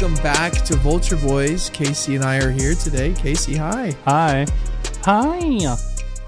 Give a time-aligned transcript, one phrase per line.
[0.00, 1.70] Welcome back to Vulture Boys.
[1.70, 3.12] Casey and I are here today.
[3.14, 3.92] Casey, hi.
[4.04, 4.46] Hi.
[5.02, 5.76] Hi.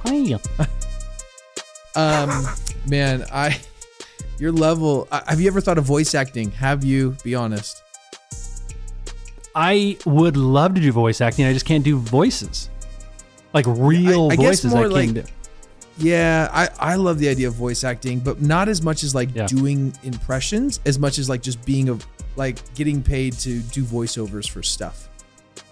[0.04, 0.38] Hi.
[1.94, 2.46] Um,
[2.88, 3.56] man, I
[4.40, 5.06] your level.
[5.12, 6.50] I- Have you ever thought of voice acting?
[6.50, 7.16] Have you?
[7.22, 7.80] Be honest.
[9.54, 11.44] I would love to do voice acting.
[11.44, 12.70] I just can't do voices.
[13.52, 15.32] Like real I guess voices more I can like- do.
[15.98, 19.28] Yeah, I I love the idea of voice acting, but not as much as like
[19.32, 19.46] Yeah.
[19.46, 21.98] doing impressions, as much as like just being a
[22.36, 25.08] like getting paid to do voiceovers for stuff.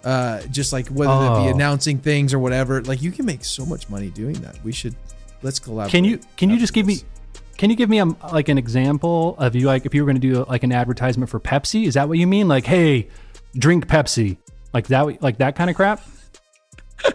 [0.04, 1.54] Uh, just like whether that be Oh.
[1.54, 2.82] announcing things or whatever.
[2.82, 4.62] Like you can make so much money doing that.
[4.64, 4.94] We should
[5.42, 5.90] let's collaborate.
[5.92, 6.98] Can you can you just give me
[7.56, 10.20] can you give me a, like an example of you like if you were going
[10.20, 11.86] to do like an advertisement for Pepsi?
[11.86, 12.46] Is that what you mean?
[12.46, 13.08] Like, hey,
[13.56, 14.36] drink Pepsi,
[14.72, 16.00] like that, like that kind of crap.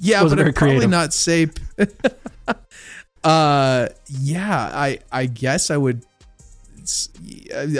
[0.00, 0.90] Yeah, but very probably creative.
[0.90, 1.48] not say.
[3.24, 6.04] uh, yeah, I I guess I would.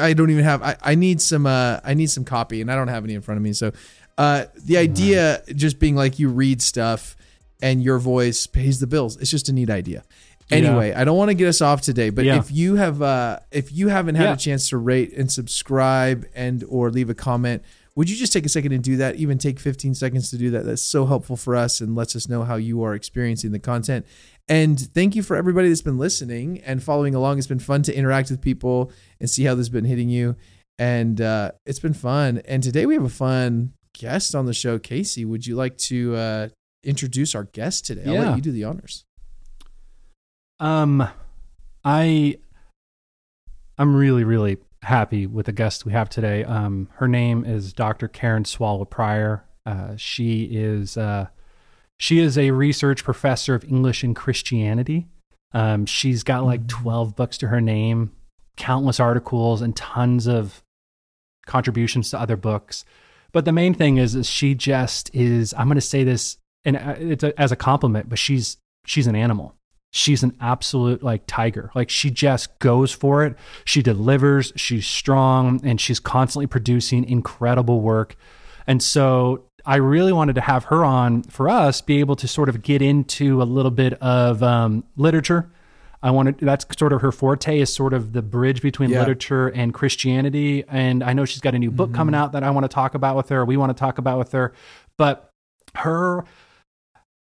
[0.01, 0.62] I don't even have.
[0.62, 1.47] I, I need some.
[1.47, 3.53] Uh, I need some copy, and I don't have any in front of me.
[3.53, 3.73] So,
[4.17, 7.17] uh, the idea just being like you read stuff,
[7.62, 9.17] and your voice pays the bills.
[9.17, 10.05] It's just a neat idea.
[10.51, 12.39] Anyway, I don't want to get us off today, but Yeah.
[12.39, 14.33] if you have uh if you haven't had Yeah.
[14.33, 17.62] a chance to rate and subscribe and or leave a comment,
[17.95, 19.17] would you just take a second and do that?
[19.17, 20.64] Even take 15 seconds to do that.
[20.64, 24.06] That's so helpful for us and lets us know how you are experiencing the content.
[24.49, 27.39] And thank you for everybody that's been listening and following along.
[27.39, 30.37] It's been fun to interact with people and see how this has been hitting you.
[30.79, 32.41] And uh, it's been fun.
[32.47, 34.79] And today we have a fun guest on the show.
[34.79, 36.49] Casey, would you like to uh,
[36.83, 38.05] introduce our guest today?
[38.07, 38.29] I'll Yeah.
[38.31, 39.05] let you do the honors.
[40.61, 41.07] Um,
[41.85, 42.39] I,
[43.77, 46.45] I'm really, really happy with the guest we have today.
[46.45, 48.09] Um, her name is Dr.
[48.09, 49.45] Karen Swallow Prior.
[49.67, 51.27] Uh, she is, uh,
[51.98, 55.07] she is a research professor of English and Christianity.
[55.53, 58.13] Um, she's got like 12 books to her name,
[58.57, 60.63] countless articles, and tons of
[61.47, 62.85] contributions to other books.
[63.33, 65.53] But the main thing is, is she just is.
[65.55, 69.07] I'm going to say this, and uh, it's a, as a compliment, but she's she's
[69.07, 69.55] an animal.
[69.91, 71.70] She's an absolute like tiger.
[71.75, 73.37] Like she just goes for it.
[73.64, 74.53] She delivers.
[74.57, 78.17] She's strong, and she's constantly producing incredible work.
[78.67, 82.48] And so I really wanted to have her on for us, be able to sort
[82.48, 85.51] of get into a little bit of um, literature.
[86.02, 89.01] I wanted that's sort of her forte is sort of the bridge between Yeah.
[89.01, 90.64] literature and Christianity.
[90.67, 92.95] And I know she's got a new book coming out that I want to talk
[92.95, 93.45] about with her.
[93.45, 94.55] We want to talk about with her,
[94.96, 95.30] but
[95.74, 96.24] her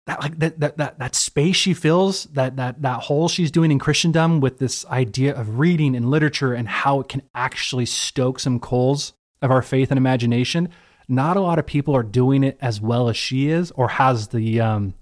[0.06, 3.72] that like that that that, that space she fills that that that hole she's doing
[3.72, 8.38] in Christendom with this idea of reading and literature and how it can actually stoke
[8.38, 10.68] some coals of our faith and imagination.
[11.08, 14.28] Not a lot of people are doing it as well as she is, or has
[14.28, 14.94] the um,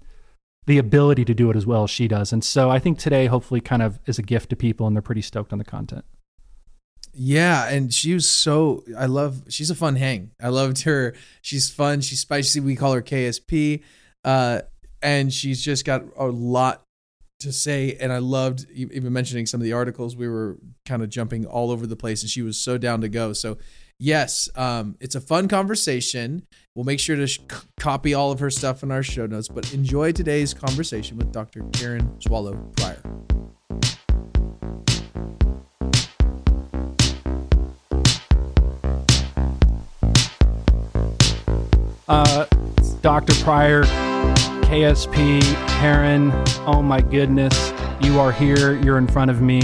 [0.67, 2.31] the ability to do it as well as she does.
[2.33, 5.01] And so I think today, hopefully, kind of is a gift to people, and they're
[5.01, 6.05] pretty stoked on the content.
[7.17, 10.31] Yeah, and she was so I love she's a fun hang.
[10.41, 11.15] I loved her.
[11.41, 12.59] She's fun, she's spicy.
[12.59, 13.81] We call her KSP.
[14.23, 14.61] Uh
[15.01, 16.83] and she's just got a lot
[17.39, 21.09] to say and I loved even mentioning some of the articles we were kind of
[21.09, 23.31] jumping all over the place and she was so down to go.
[23.31, 23.57] So
[23.99, 26.45] yes, um it's a fun conversation.
[26.73, 27.39] We'll make sure to sh-
[27.79, 31.61] copy all of her stuff in our show notes, but enjoy today's conversation with Dr.
[31.73, 33.01] Karen Swallow Prior.
[42.07, 42.45] Uh,
[43.01, 43.33] Dr.
[43.43, 43.83] Prior,
[44.65, 45.41] KSP,
[45.79, 46.31] Karen,
[46.67, 49.61] oh my goodness, you are here, you're in front of me.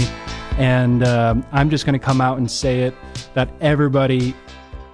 [0.58, 2.94] And um, I'm just going to come out and say it
[3.34, 4.34] that everybody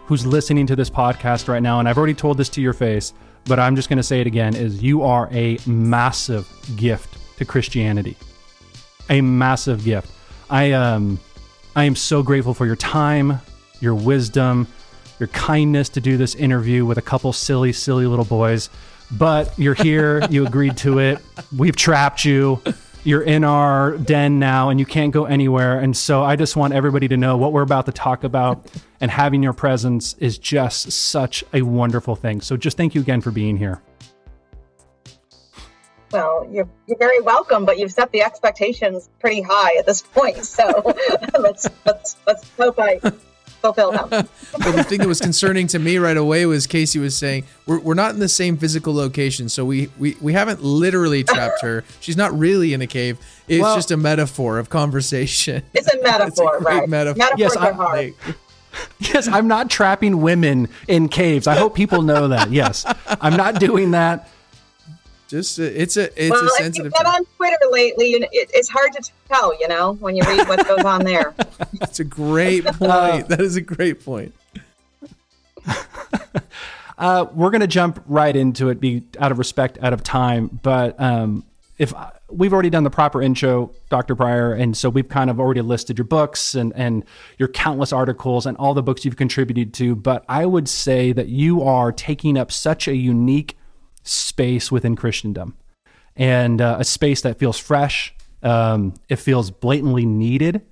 [0.06, 3.12] who's listening to this podcast right now, and I've already told this to your face,
[3.44, 7.44] but I'm just going to say it again, is you are a massive gift to
[7.44, 8.16] Christianity.
[9.10, 10.10] A massive gift.
[10.50, 11.19] I um
[11.77, 13.41] I am so grateful for your time,
[13.80, 14.66] your wisdom,
[15.18, 18.71] your kindness to do this interview with a couple silly, silly little boys.
[19.13, 21.18] But you're here, you agreed to it.
[21.57, 22.60] We've trapped you.
[23.04, 25.78] You're in our den now and you can't go anywhere.
[25.78, 29.10] And so I just want everybody to know what we're about to talk about and
[29.10, 32.41] having your presence is just such a wonderful thing.
[32.41, 33.80] So just thank you again for being here.
[36.10, 40.44] Well, you're, you're very welcome, but you've set the expectations pretty high at this point.
[40.44, 40.94] So
[41.39, 43.01] let's let's let's hope I
[43.60, 44.09] fulfill them.
[44.10, 44.28] but
[44.72, 47.95] the thing that was concerning to me right away was Casey was saying we're, we're
[47.95, 51.84] not in the same physical location, so we, we we haven't literally trapped her.
[52.01, 53.19] She's not really in a cave.
[53.49, 55.63] It's Well- just a metaphor of conversation.
[55.75, 56.89] It's a metaphor, great right?
[56.89, 57.19] metaphor.
[57.19, 57.97] Metaphors Yes, are I- hard.
[57.97, 58.37] Like,
[59.01, 61.47] Yes, I'm not trapping women in caves.
[61.47, 62.51] I hope people know that.
[62.53, 62.84] Yes,
[63.21, 64.28] I'm not doing that.
[65.28, 66.86] Just uh, it's a it's well, a if sensitive.
[66.86, 67.15] you've been time.
[67.16, 70.48] on Twitter lately, you know, it, it's hard to tell, you know, when you read
[70.48, 71.34] what goes on there.
[71.83, 73.28] It's a great Uh, point.
[73.28, 74.34] that is a great point.
[76.97, 80.48] Uh, we're going to jump right into it, be out of respect, out of time.
[80.65, 81.45] But um,
[81.78, 81.95] if
[82.28, 84.16] we've already done the proper intro, Dr.
[84.16, 87.04] Prior, and so we've kind of already listed your books and and
[87.39, 89.95] your countless articles and all the books you've contributed to.
[89.95, 93.57] But I would say that you are taking up such a unique
[94.03, 95.56] space within Christendom,
[96.16, 98.15] and uh, a space that feels fresh.
[98.42, 100.62] Um, it feels blatantly needed,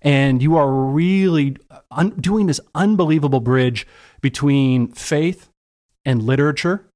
[0.00, 1.56] and you are really
[1.90, 3.86] un- doing this unbelievable bridge
[4.20, 5.48] between faith
[6.04, 6.88] and literature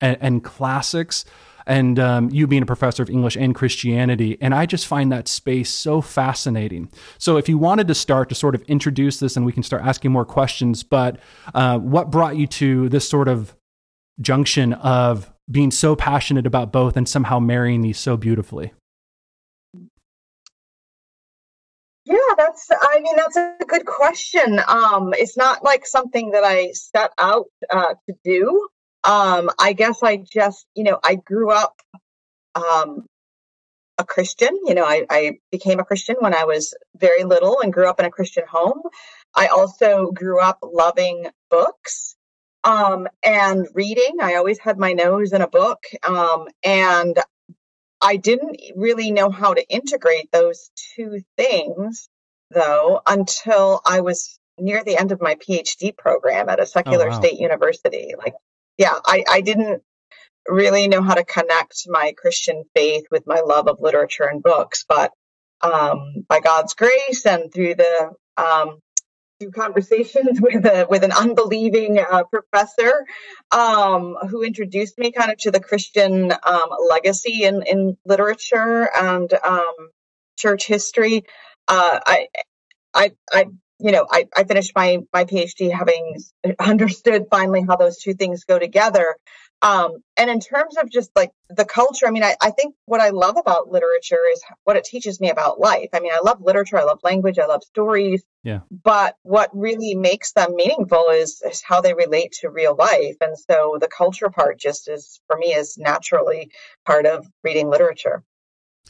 [0.00, 1.24] and, and classics
[1.68, 4.38] and um, you being a professor of English and Christianity.
[4.40, 6.90] And I just find that space so fascinating.
[7.18, 9.82] So, if you wanted to start to sort of introduce this and we can start
[9.84, 11.20] asking more questions, but
[11.54, 13.54] uh, what brought you to this sort of
[14.20, 18.72] junction of being so passionate about both and somehow marrying these so beautifully?
[22.04, 24.60] Yeah, that's, I mean, that's a good question.
[24.66, 28.68] Um, it's not like something that I set out uh, to do.
[29.04, 31.74] Um, I guess I just, you know, I grew up
[32.54, 33.04] um,
[33.98, 34.58] a Christian.
[34.64, 38.00] You know, I, I became a Christian when I was very little and grew up
[38.00, 38.80] in a Christian home.
[39.36, 42.16] I also grew up loving books
[42.64, 44.16] um, and reading.
[44.20, 45.82] I always had my nose in a book.
[46.06, 47.18] Um, and
[48.00, 52.08] I didn't really know how to integrate those two things,
[52.50, 57.10] though, until I was near the end of my PhD program at a secular oh,
[57.10, 57.20] wow.
[57.20, 58.14] state university.
[58.16, 58.34] Like
[58.78, 59.82] yeah, I, I didn't
[60.46, 64.84] really know how to connect my Christian faith with my love of literature and books,
[64.88, 65.12] but
[65.60, 68.78] um, by God's grace and through the um,
[69.38, 73.06] through conversations with a with an unbelieving uh, professor
[73.50, 79.32] um, who introduced me kind of to the Christian um, legacy in in literature and
[79.44, 79.90] um,
[80.36, 81.24] church history.
[81.66, 82.28] Uh, I
[82.94, 83.46] I I
[83.80, 86.16] you know, I, I finished my my PhD having
[86.58, 89.16] understood finally how those two things go together.
[89.60, 93.00] Um, and in terms of just like the culture, I mean, I, I think what
[93.00, 95.88] I love about literature is what it teaches me about life.
[95.92, 98.22] I mean, I love literature, I love language, I love stories.
[98.44, 98.60] Yeah.
[98.70, 103.16] But what really makes them meaningful is, is how they relate to real life.
[103.20, 106.52] And so the culture part just is for me is naturally
[106.86, 108.22] part of reading literature.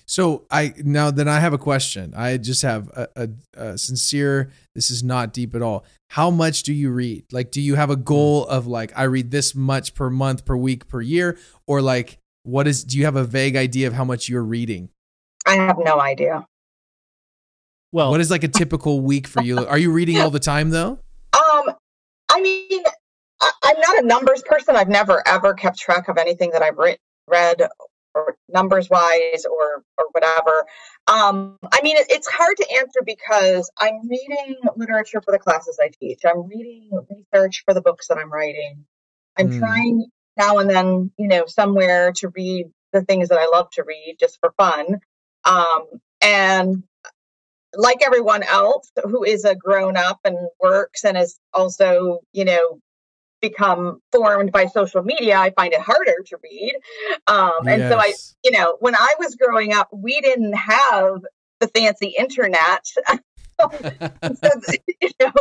[0.08, 2.14] So I now then I have a question.
[2.16, 3.28] I just have a, a,
[3.62, 4.50] a, sincere.
[4.74, 5.84] This is not deep at all.
[6.08, 7.26] How much do you read?
[7.30, 10.56] Like, do you have a goal of like I read this much per month, per
[10.56, 12.84] week, per year, or like what is?
[12.84, 14.88] Do you have a vague idea of how much you're reading?
[15.46, 16.46] I have no idea.
[17.92, 19.58] Well, what is like a typical week for you?
[19.58, 21.00] Are you reading all the time though?
[21.34, 21.74] Um,
[22.30, 22.82] I mean,
[23.42, 24.74] I, I'm not a numbers person.
[24.74, 26.96] I've never ever kept track of anything that I've read
[27.26, 27.68] read
[28.18, 30.66] or numbers wise or or whatever.
[31.06, 35.78] Um, I mean, it, it's hard to answer because I'm reading literature for the classes
[35.82, 36.20] I teach.
[36.26, 38.84] I'm reading research for the books that I'm writing.
[39.38, 39.58] I'm mm.
[39.58, 40.06] trying
[40.36, 44.16] now and then, you know, somewhere to read the things that I love to read
[44.18, 45.00] just for fun.
[45.44, 45.84] Um,
[46.22, 46.82] and
[47.74, 52.80] like everyone else who is a grown up and works and is also, you know,
[53.40, 56.74] become formed by social media, I find it harder to read.
[57.26, 57.92] Um, and yes.
[57.92, 58.12] so I,
[58.44, 61.22] you know, when I was growing up, we didn't have
[61.60, 62.86] the fancy internet.
[63.60, 63.70] so,
[65.00, 65.32] you know,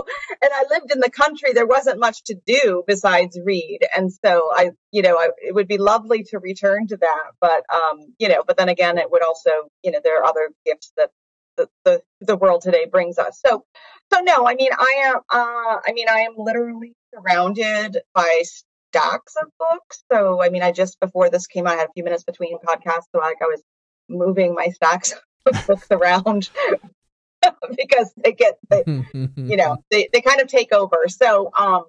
[0.42, 1.54] and I lived in the country.
[1.54, 5.68] There wasn't much to do besides read, and so I, you know, I, it would
[5.68, 7.24] be lovely to return to that.
[7.40, 9.52] But, um, you know, but then again, it would also,
[9.84, 11.12] you know, there are other gifts that
[11.58, 13.40] the, the, the world today brings us.
[13.46, 13.66] So,
[14.14, 18.44] so no, I mean, I am, uh, I mean, I am literally surrounded by
[18.90, 20.04] stacks of books.
[20.12, 22.58] So, I mean, I just before this came out, I had a few minutes between
[22.60, 23.62] podcasts, so like I was
[24.10, 25.14] moving my stacks
[25.46, 26.50] of books around
[27.78, 31.06] because they get, they, you know, they, they kind of take over.
[31.08, 31.84] So, um,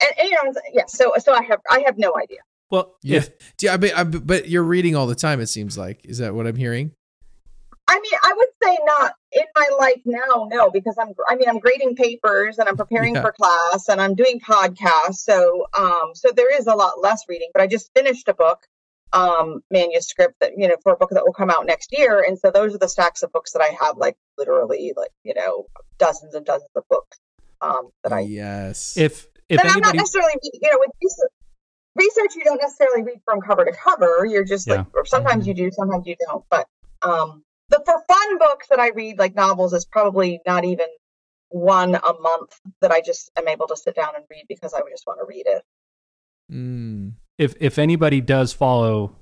[0.00, 0.86] and, and, you know, yeah.
[0.86, 2.38] So, so I have I have no idea.
[2.70, 3.24] Well, yeah,
[3.60, 5.40] yeah, but, but you're reading all the time.
[5.40, 6.92] It seems like is that what I'm hearing?
[7.86, 11.48] I mean, I would say not in my life now, no, because I'm, I mean,
[11.48, 13.22] I'm grading papers and I'm preparing yeah.
[13.22, 15.16] for class and I'm doing podcasts.
[15.16, 18.60] So, um, so there is a lot less reading, but I just finished a book,
[19.12, 22.24] um, manuscript that, you know, for a book that will come out next year.
[22.26, 25.34] And so those are the stacks of books that I have, like literally, like, you
[25.34, 25.66] know,
[25.98, 27.18] dozens and dozens of books,
[27.60, 28.96] um, that I, yes.
[28.96, 29.70] If, if but anybody...
[29.74, 31.30] I'm not necessarily, you know, with research,
[31.94, 34.26] research, you don't necessarily read from cover to cover.
[34.26, 34.76] You're just yeah.
[34.76, 35.58] like, or sometimes mm-hmm.
[35.58, 36.66] you do, sometimes you don't, but,
[37.02, 40.86] um, the for fun books that I read, like novels, is probably not even
[41.48, 44.80] one a month that I just am able to sit down and read because I
[44.90, 45.62] just want to read it.
[46.52, 47.14] Mm.
[47.38, 49.16] If if anybody does follow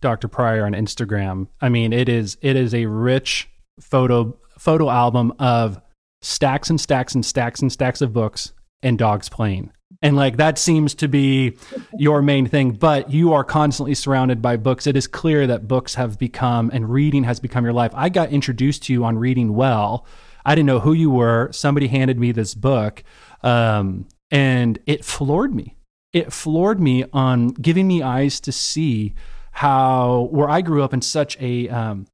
[0.00, 0.28] Dr.
[0.28, 3.48] Prior on Instagram, I mean it is it is a rich
[3.80, 5.80] photo photo album of
[6.22, 9.72] stacks and stacks and stacks and stacks of books and dogs playing.
[10.02, 11.56] And like that seems to be
[11.98, 14.86] your main thing but you are constantly surrounded by books.
[14.86, 17.92] It is clear that books have become and reading has become your life.
[17.94, 20.06] I got introduced to you on reading well.
[20.44, 21.50] I didn't know who you were.
[21.52, 23.02] Somebody handed me this book
[23.42, 25.76] um, and it floored me.
[26.12, 29.14] It floored me on giving me eyes to see
[29.56, 32.06] how where i grew up in such a um,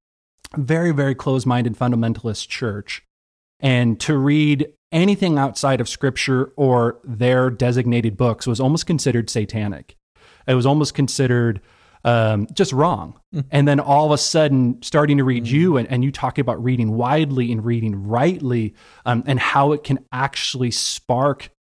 [0.57, 3.03] very very close minded fundamentalist church
[3.63, 9.97] and to read anything outside of scripture or their designated books was almost considered satanic.
[10.47, 11.61] It was almost considered
[12.05, 13.19] um, just wrong.
[13.35, 13.45] Mm.
[13.51, 15.51] And then all of a sudden, starting to read mm.
[15.51, 18.75] you and, and you talk about reading widely and reading rightly
[19.07, 21.51] um, and how it can actually spark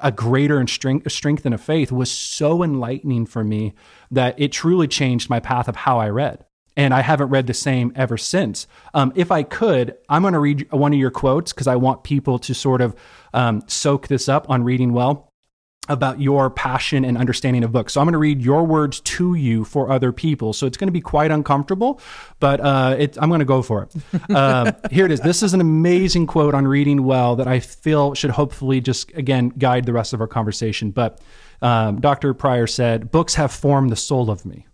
[0.00, 3.72] a greater and strength, strength in a faith was so enlightening for me
[4.10, 6.44] that it truly changed my path of how I read
[6.76, 8.66] and I haven't read the same ever since.
[8.94, 12.04] Um, if I could, I'm going to read one of your quotes because I want
[12.04, 12.94] people to sort of
[13.34, 15.32] um, soak this up on reading well
[15.88, 17.92] about your passion and understanding of books.
[17.92, 20.52] So I'm going to read your words to you for other people.
[20.52, 22.00] So it's going to be quite uncomfortable,
[22.38, 24.30] but uh, it, I'm going to go for it.
[24.30, 25.20] Uh, here it is.
[25.20, 29.48] This is an amazing quote on reading well that I feel should hopefully just again
[29.48, 30.92] guide the rest of our conversation.
[30.92, 31.20] But
[31.60, 32.32] um, Dr.
[32.32, 34.66] Prior said, "Books have formed the soul of me."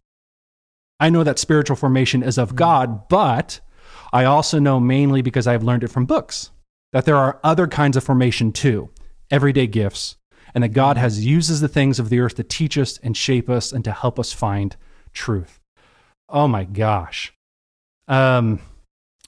[1.00, 3.61] I know that spiritual formation is of God, but
[4.12, 6.50] I also know mainly because I've learned it from books
[6.93, 8.90] that there are other kinds of formation too,
[9.31, 10.17] everyday gifts,
[10.55, 13.49] and that God has uses the things of the earth to teach us and shape
[13.49, 14.76] us and to help us find
[15.12, 15.61] truth.
[16.28, 17.33] Oh my gosh.
[18.09, 18.61] Um,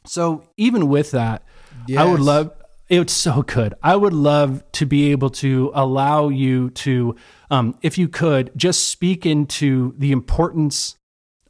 [0.06, 1.44] so even with that,
[1.86, 2.00] yes.
[2.00, 2.52] I would love
[2.88, 3.74] it's so good.
[3.84, 7.14] I would love to be able to allow you to,
[7.48, 10.96] um, if you could, just speak into the importance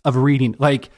[0.04, 0.54] of reading.
[0.58, 0.90] Like,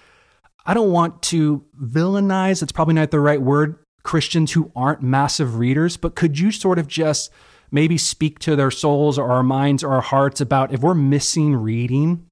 [0.64, 5.56] I don't want to villainize, it's probably not the right word, Christians who aren't massive
[5.56, 7.30] readers, but could you sort of just
[7.70, 11.56] maybe speak to their souls or our minds or our hearts about if we're missing
[11.56, 12.26] reading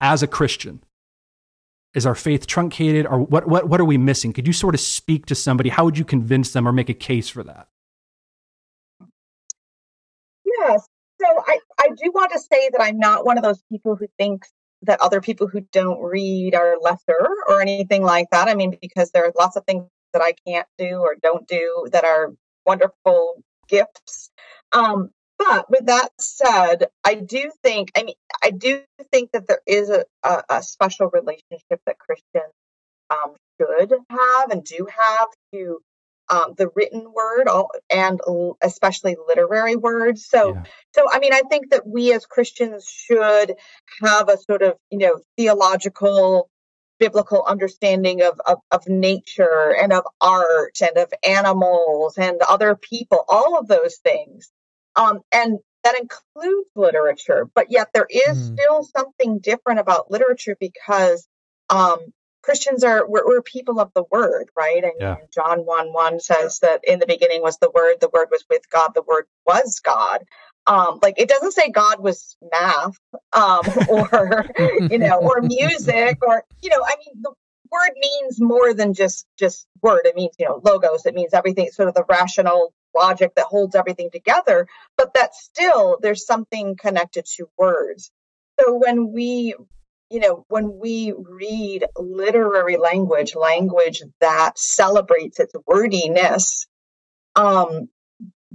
[0.00, 0.82] as a Christian?
[1.92, 4.32] Is our faith truncated or what, what, what are we missing?
[4.32, 5.70] Could you sort of speak to somebody?
[5.70, 7.66] How would you convince them or make a case for that?
[10.44, 10.86] Yes.
[11.20, 14.06] So I, I do want to say that I'm not one of those people who
[14.18, 14.50] thinks
[14.82, 18.48] that other people who don't read are lesser or anything like that.
[18.48, 21.88] I mean, because there are lots of things that I can't do or don't do
[21.92, 22.32] that are
[22.66, 24.30] wonderful gifts.
[24.72, 29.62] Um, but with that said, I do think, I mean, I do think that there
[29.66, 32.52] is a, a, a special relationship that Christians
[33.10, 35.80] um, should have and do have to
[36.30, 37.48] um, the written word
[37.90, 38.20] and
[38.62, 40.24] especially literary words.
[40.24, 40.62] So, yeah.
[40.94, 43.54] so I mean, I think that we as Christians should
[44.02, 46.48] have a sort of you know theological,
[46.98, 53.24] biblical understanding of of, of nature and of art and of animals and other people,
[53.28, 54.50] all of those things,
[54.96, 57.48] um, and that includes literature.
[57.54, 58.54] But yet, there is mm.
[58.54, 61.26] still something different about literature because
[61.70, 61.98] um,
[62.42, 64.82] Christians are we're, we're, people of the word, right?
[64.82, 65.16] And yeah.
[65.32, 68.68] John one one says that in the beginning was the word, the word was with
[68.70, 70.24] God, the word was God.
[70.66, 72.96] Um, like it doesn't say God was math,
[73.32, 74.46] um, or
[74.90, 77.32] you know, or music, or you know, I mean, the
[77.70, 80.02] word means more than just just word.
[80.04, 81.06] It means you know, logos.
[81.06, 84.66] It means everything, sort of the rational logic that holds everything together.
[84.96, 88.10] But that still, there's something connected to words.
[88.58, 89.54] So when we
[90.10, 96.66] you know, when we read literary language, language that celebrates its wordiness,
[97.36, 97.88] um,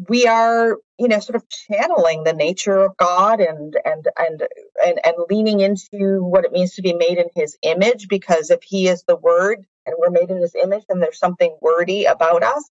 [0.09, 4.43] we are, you know, sort of channeling the nature of God and and and
[4.85, 8.09] and and leaning into what it means to be made in His image.
[8.09, 11.55] Because if He is the Word and we're made in His image, then there's something
[11.61, 12.69] wordy about us.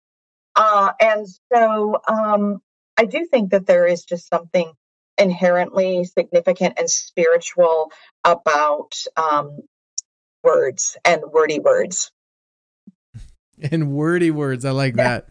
[0.55, 2.61] Uh, and so, um,
[2.99, 4.73] I do think that there is just something
[5.19, 7.91] inherently significant and spiritual
[8.25, 9.61] about um,
[10.43, 12.11] words and wordy words.
[13.73, 15.29] And wordy words, I like that.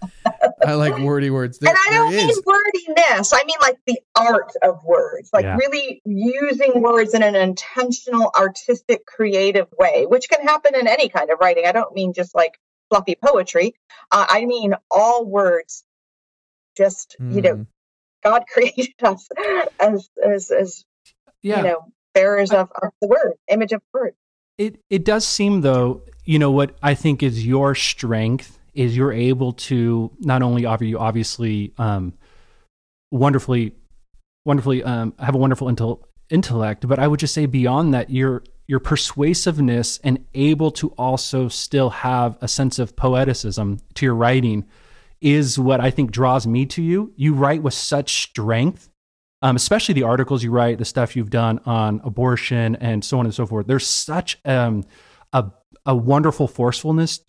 [0.65, 1.59] I like wordy words.
[1.59, 3.31] There, and I don't mean wordiness.
[3.31, 5.57] I mean like the art of words, like yeah.
[5.57, 11.29] really using words in an intentional, artistic, creative way, which can happen in any kind
[11.29, 11.65] of writing.
[11.67, 12.57] I don't mean just like
[12.89, 13.75] fluffy poetry.
[14.11, 15.83] Uh, I mean all words
[16.75, 17.33] just mm.
[17.35, 17.67] you know mm.
[18.25, 19.29] God created us
[19.79, 20.85] as as as
[21.41, 21.57] yeah.
[21.57, 24.15] you know bearers of, of the word, image of the word.
[24.57, 29.13] It it does seem though, you know what I think is your strength is you're
[29.13, 32.13] able to not only offer you obviously um,
[33.11, 33.73] wonderfully
[34.43, 38.43] wonderfully um, have a wonderful intel- intellect, but I would just say beyond that, your
[38.67, 44.65] your persuasiveness and able to also still have a sense of poeticism to your writing
[45.25, 47.11] is what I think draws me to you.
[47.17, 48.89] You write with such strength
[49.45, 53.25] um, especially the articles you write, the stuff you've done on abortion and so on
[53.25, 53.67] and so forth.
[53.67, 54.85] There's such um,
[55.33, 55.45] a,
[55.85, 57.19] a wonderful forcefulness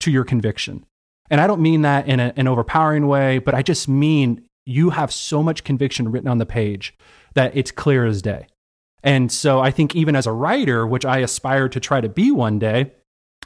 [0.00, 0.86] to your conviction.
[1.30, 4.90] And I don't mean that in a, an overpowering way, but I just mean you
[4.90, 6.96] have so much conviction written on the page
[7.34, 8.46] that it's clear as day.
[9.02, 12.30] And so I think even as a writer, which I aspire to try to be
[12.30, 12.92] one day,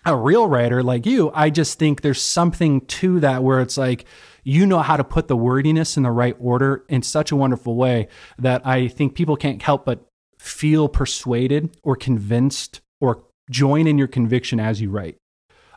[0.04, 4.04] a real writer like you, I just think there's something to that where it's like
[4.44, 7.76] you know how to put the wordiness in the right order in such a wonderful
[7.76, 10.04] way that I think people can't help but
[10.38, 15.16] feel persuaded or convinced or join in your conviction as you write.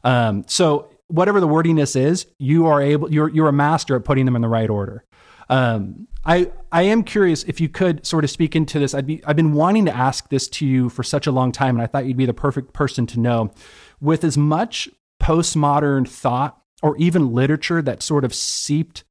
[0.03, 4.25] Um, so whatever the wordiness is, you are able you're you're a master at putting
[4.25, 5.03] them in the right order.
[5.49, 8.93] Um, I I am curious if you could sort of speak into this.
[8.93, 11.75] I'd be I've been wanting to ask this to you for such a long time,
[11.75, 13.51] and I thought you'd be the perfect person to know.
[14.01, 14.89] With as much
[15.21, 19.03] postmodern thought or even literature that sort of seeped,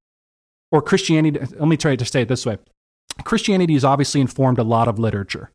[0.71, 1.39] or Christianity.
[1.39, 2.59] Let me try to say it this way:
[3.25, 5.51] Christianity has obviously informed a lot of literature.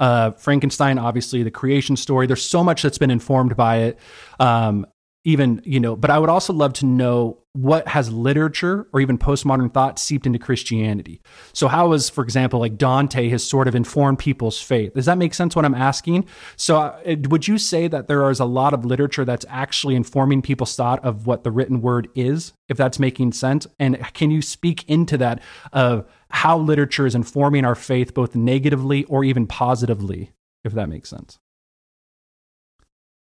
[0.00, 2.26] Uh, Frankenstein, obviously, the creation story.
[2.26, 3.98] There's so much that's been informed by it.
[4.38, 4.86] Um,
[5.24, 9.18] even you know but i would also love to know what has literature or even
[9.18, 11.20] postmodern thought seeped into christianity.
[11.52, 14.94] So how is for example like dante has sort of informed people's faith?
[14.94, 16.26] Does that make sense what i'm asking?
[16.56, 20.40] So uh, would you say that there is a lot of literature that's actually informing
[20.40, 23.66] people's thought of what the written word is if that's making sense?
[23.80, 29.02] And can you speak into that of how literature is informing our faith both negatively
[29.04, 30.30] or even positively
[30.64, 31.40] if that makes sense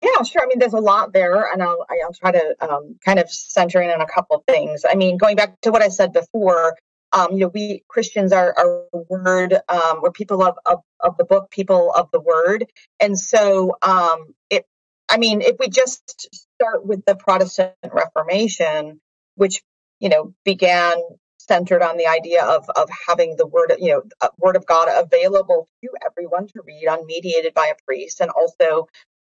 [0.01, 0.43] yeah, sure.
[0.43, 3.81] I mean, there's a lot there, and I'll I'll try to um, kind of center
[3.81, 4.83] in on a couple of things.
[4.87, 6.75] I mean, going back to what I said before,
[7.13, 11.25] um, you know, we Christians are, are word, um, we're people of, of of the
[11.25, 12.65] book, people of the word,
[12.99, 14.65] and so um, it.
[15.09, 18.99] I mean, if we just start with the Protestant Reformation,
[19.35, 19.63] which
[19.99, 20.95] you know began
[21.39, 25.67] centered on the idea of of having the word you know word of God available
[25.83, 28.87] to everyone to read, unmediated by a priest, and also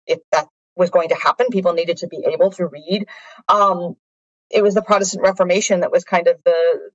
[0.08, 3.08] if that was going to happen, people needed to be able to read.
[3.50, 3.96] Um,
[4.50, 6.92] it was the Protestant Reformation that was kind of the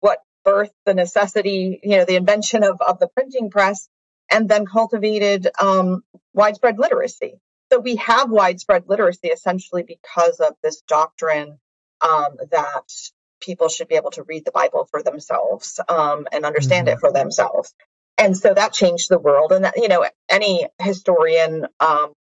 [0.00, 3.88] what birthed the necessity, you know, the invention of, of the printing press,
[4.30, 6.02] and then cultivated um,
[6.32, 7.34] widespread literacy.
[7.72, 11.58] So we have widespread literacy essentially because of this doctrine
[12.00, 12.92] um, that
[13.40, 16.96] people should be able to read the Bible for themselves um, and understand mm-hmm.
[16.96, 17.74] it for themselves.
[18.18, 19.52] And so that changed the world.
[19.52, 22.12] And that, you know, any historian um,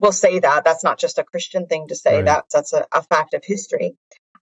[0.00, 0.64] will say that.
[0.64, 2.16] That's not just a Christian thing to say.
[2.16, 2.24] Right.
[2.24, 3.94] That that's a, a, fact of history.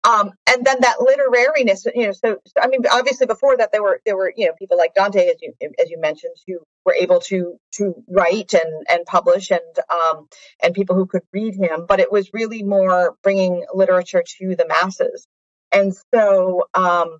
[0.04, 2.12] Um, and then that literariness, you know.
[2.12, 4.94] So, so, I mean, obviously, before that, there were there were you know people like
[4.94, 9.50] Dante, as you as you mentioned, who were able to to write and and publish,
[9.50, 10.28] and um,
[10.62, 11.84] and people who could read him.
[11.86, 15.26] But it was really more bringing literature to the masses,
[15.72, 17.18] and so um,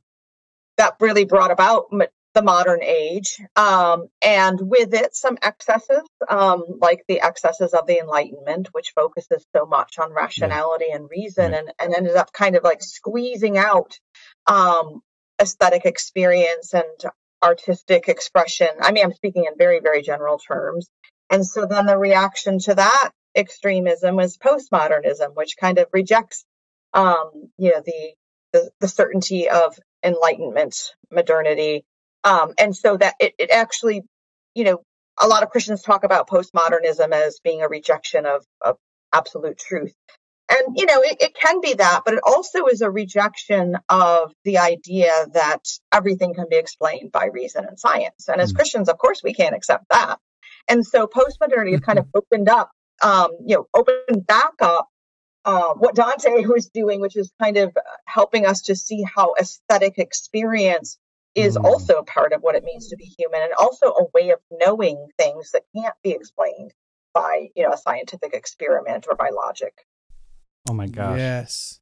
[0.77, 1.87] that really brought about
[2.39, 7.99] the modern age, um, and with it, some excesses, um, like the excesses of the
[7.99, 10.97] Enlightenment, which focuses so much on rationality yeah.
[10.97, 13.99] and reason, and, and ended up kind of like squeezing out
[14.47, 15.01] um,
[15.43, 18.69] aesthetic experience and artistic expression.
[18.81, 20.89] I mean, I'm speaking in very, very general terms.
[21.31, 26.45] And so then the reaction to that extremism was postmodernism, which kind of rejects,
[26.95, 28.15] um, you know, the,
[28.53, 31.85] the, the certainty of enlightenment modernity
[32.29, 34.03] um, and so that it, it actually,
[34.55, 34.83] you know,
[35.21, 38.77] a lot of Christians talk about postmodernism as being a rejection of, of
[39.13, 39.95] absolute truth.
[40.51, 44.33] And, you know, it, it can be that, but it also is a rejection of
[44.45, 45.61] the idea that
[45.93, 48.29] everything can be explained by reason and science.
[48.29, 48.57] And as mm.
[48.57, 50.19] Christians, of course, we can't accept that.
[50.69, 52.71] And so postmodernity has kind of opened up,
[53.03, 54.89] um, you know, opened back up
[55.45, 59.99] uh, what Dante was doing, which is kind of helping us to see how aesthetic
[59.99, 60.99] experience
[61.35, 61.65] is mm.
[61.65, 65.09] also part of what it means to be human and also a way of knowing
[65.19, 66.73] things that can't be explained
[67.15, 69.87] by you know a scientific experiment or by logic.
[70.69, 71.19] Oh my gosh.
[71.19, 71.81] Yes.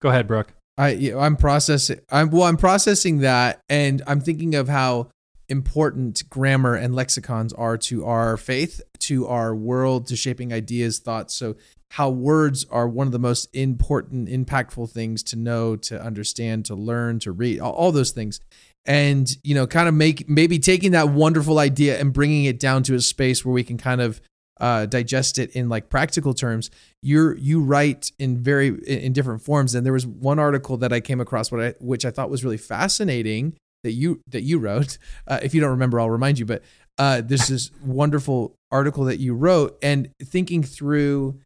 [0.00, 0.54] Go ahead Brook.
[0.78, 5.10] I i'm processing i'm well i'm processing that and i'm thinking of how
[5.50, 11.34] important grammar and lexicons are to our faith to our world to shaping ideas thoughts.
[11.34, 11.56] So
[11.92, 16.74] how words are one of the most important, impactful things to know, to understand, to
[16.74, 18.40] learn, to read, all, all those things.
[18.86, 22.82] And, you know, kind of make maybe taking that wonderful idea and bringing it down
[22.84, 24.22] to a space where we can kind of
[24.58, 26.70] uh, digest it in like practical terms.
[27.02, 29.74] You're you write in very in different forms.
[29.74, 32.42] And there was one article that I came across, what I, which I thought was
[32.42, 34.96] really fascinating that you that you wrote.
[35.28, 36.46] Uh, if you don't remember, I'll remind you.
[36.46, 36.62] But
[36.98, 41.38] uh, this is wonderful article that you wrote, and thinking through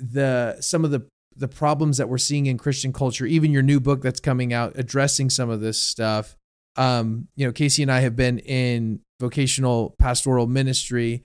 [0.00, 3.80] the some of the the problems that we're seeing in Christian culture, even your new
[3.80, 6.36] book that's coming out addressing some of this stuff.
[6.76, 11.24] um, you know, Casey and I have been in vocational pastoral ministry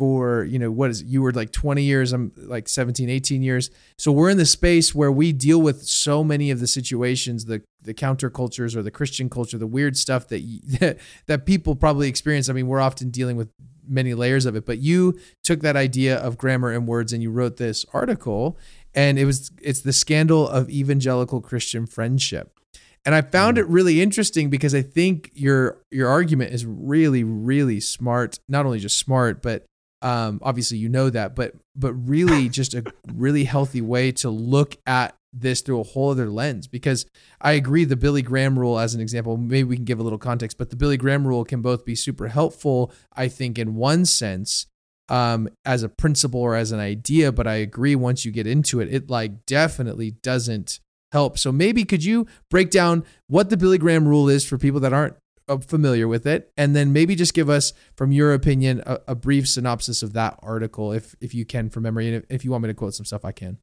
[0.00, 1.08] for, you know, what is it?
[1.08, 3.68] you were like 20 years, I'm like 17, 18 years.
[3.98, 7.60] So we're in the space where we deal with so many of the situations, the
[7.82, 10.40] the countercultures or the Christian culture, the weird stuff that
[10.80, 12.48] that, that people probably experience.
[12.48, 13.50] I mean, we're often dealing with
[13.86, 17.30] many layers of it, but you took that idea of grammar and words and you
[17.30, 18.58] wrote this article
[18.94, 22.58] and it was it's the scandal of evangelical Christian friendship.
[23.04, 23.60] And I found mm.
[23.60, 28.38] it really interesting because I think your your argument is really really smart.
[28.48, 29.66] Not only just smart, but
[30.02, 32.84] um, obviously you know that, but but really just a
[33.14, 36.66] really healthy way to look at this through a whole other lens.
[36.66, 37.06] Because
[37.40, 40.18] I agree, the Billy Graham rule, as an example, maybe we can give a little
[40.18, 44.04] context, but the Billy Graham rule can both be super helpful, I think, in one
[44.06, 44.66] sense,
[45.08, 47.32] um, as a principle or as an idea.
[47.32, 50.80] But I agree, once you get into it, it like definitely doesn't
[51.12, 51.38] help.
[51.38, 54.92] So maybe could you break down what the Billy Graham rule is for people that
[54.92, 55.16] aren't
[55.60, 59.48] familiar with it, and then maybe just give us, from your opinion, a, a brief
[59.48, 62.62] synopsis of that article, if if you can from memory, and if, if you want
[62.62, 63.58] me to quote some stuff, I can.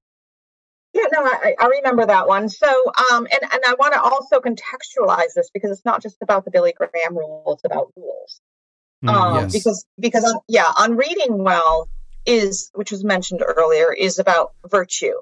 [0.93, 2.49] Yeah, no, I, I remember that one.
[2.49, 2.67] So,
[3.11, 6.51] um, and and I want to also contextualize this because it's not just about the
[6.51, 8.41] Billy Graham rule; it's about rules.
[9.05, 9.53] Mm, Um, yes.
[9.53, 11.87] because because on, yeah, on reading well
[12.25, 15.13] is which was mentioned earlier is about virtue,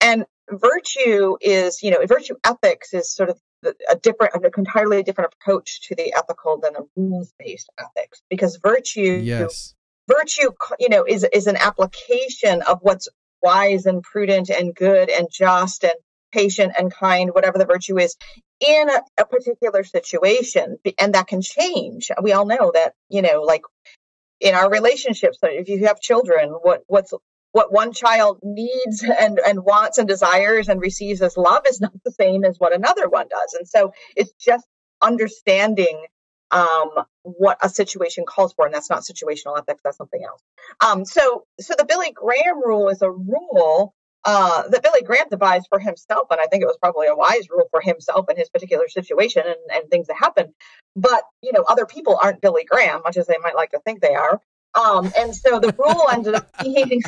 [0.00, 3.42] and virtue is you know virtue ethics is sort of the-
[3.88, 8.56] a different, an entirely different approach to the ethical than a rules based ethics because
[8.56, 9.74] virtue Yes.
[10.08, 13.08] virtue you know is is an application of what's
[13.42, 15.92] wise and prudent and good and just and
[16.32, 18.16] patient and kind whatever the virtue is
[18.60, 23.42] in a, a particular situation and that can change we all know that you know
[23.42, 23.62] like
[24.40, 27.12] in our relationships if you have children what what's
[27.56, 31.92] what one child needs and and wants and desires and receives as love is not
[32.04, 34.66] the same as what another one does and so it's just
[35.02, 36.04] understanding
[36.50, 36.90] um,
[37.22, 40.40] what a situation calls for, and that's not situational ethics; that's something else.
[40.80, 45.66] Um, so, so the Billy Graham rule is a rule uh, that Billy Graham devised
[45.68, 48.48] for himself, and I think it was probably a wise rule for himself in his
[48.48, 50.54] particular situation and, and things that happen.
[50.94, 54.00] But you know, other people aren't Billy Graham, much as they might like to think
[54.00, 54.40] they are.
[54.74, 57.02] Um, and so the rule ended up being.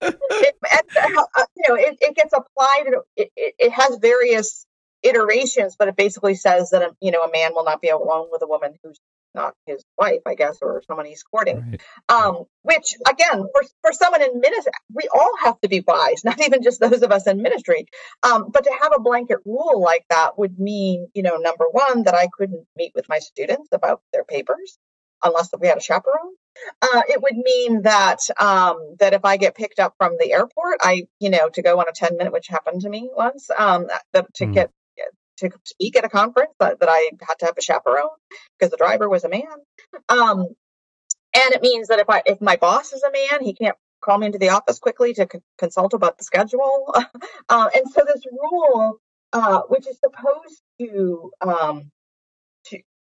[0.00, 2.84] It, uh, you know, it, it gets applied.
[3.16, 4.66] It, it, it has various
[5.02, 8.28] iterations, but it basically says that a, you know a man will not be alone
[8.30, 8.98] with a woman who's
[9.34, 11.60] not his wife, I guess, or someone he's courting.
[11.70, 11.80] Right.
[12.08, 16.40] Um, which again, for for someone in ministry, we all have to be wise, not
[16.40, 17.86] even just those of us in ministry.
[18.22, 22.04] Um, but to have a blanket rule like that would mean, you know, number one,
[22.04, 24.78] that I couldn't meet with my students about their papers
[25.24, 26.34] unless we had a chaperone.
[26.82, 30.78] Uh, it would mean that um, that if I get picked up from the airport,
[30.80, 33.86] I, you know, to go on a ten minute, which happened to me once, um,
[34.12, 34.52] that to Hmm.
[34.52, 34.70] get
[35.38, 38.08] to speak at a conference that, that I had to have a chaperone
[38.58, 39.44] because the driver was a man.
[40.08, 40.46] Um,
[41.34, 44.18] and it means that if I if my boss is a man, he can't call
[44.18, 46.94] me into the office quickly to con- consult about the schedule.
[47.48, 48.98] uh, and so this rule,
[49.32, 52.01] uh, which is supposed to um, to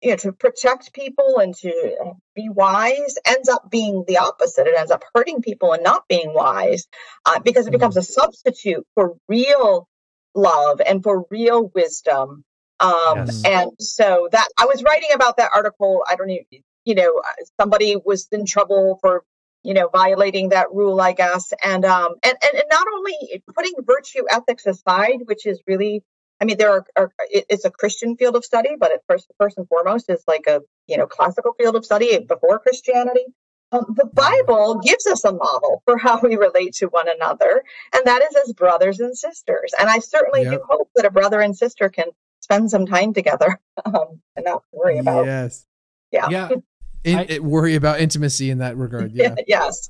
[0.02, 4.68] you know to protect people and to be wise, ends up being the opposite.
[4.68, 6.88] It ends up hurting people and not being wise
[7.26, 9.88] uh, because it becomes a substitute for real
[10.34, 12.44] love and for real wisdom.
[12.80, 13.44] Um, Yes.
[13.46, 16.04] And so that I was writing about that article.
[16.10, 19.24] I don't even, you know, uh, somebody was in trouble for,
[19.64, 21.54] you know, violating that rule, I guess.
[21.64, 26.02] And, um, and, and, and not only putting virtue ethics aside, which is really,
[26.42, 29.32] I mean, there are, are it- it's a Christian field of study, but it first,
[29.38, 33.26] first and foremost is like a, you know, classical field of study before Christianity.
[33.74, 38.04] Um, the Bible gives us a model for how we relate to one another, and
[38.06, 39.72] that is as brothers and sisters.
[39.80, 42.08] And I certainly do hope that a brother and sister can
[42.42, 45.66] spend some time together um, and not worry about, Yes.
[46.12, 46.50] yeah, Yeah.
[47.04, 49.12] In, I- it- worry about intimacy in that regard.
[49.14, 49.36] Yeah.
[49.48, 49.90] yes,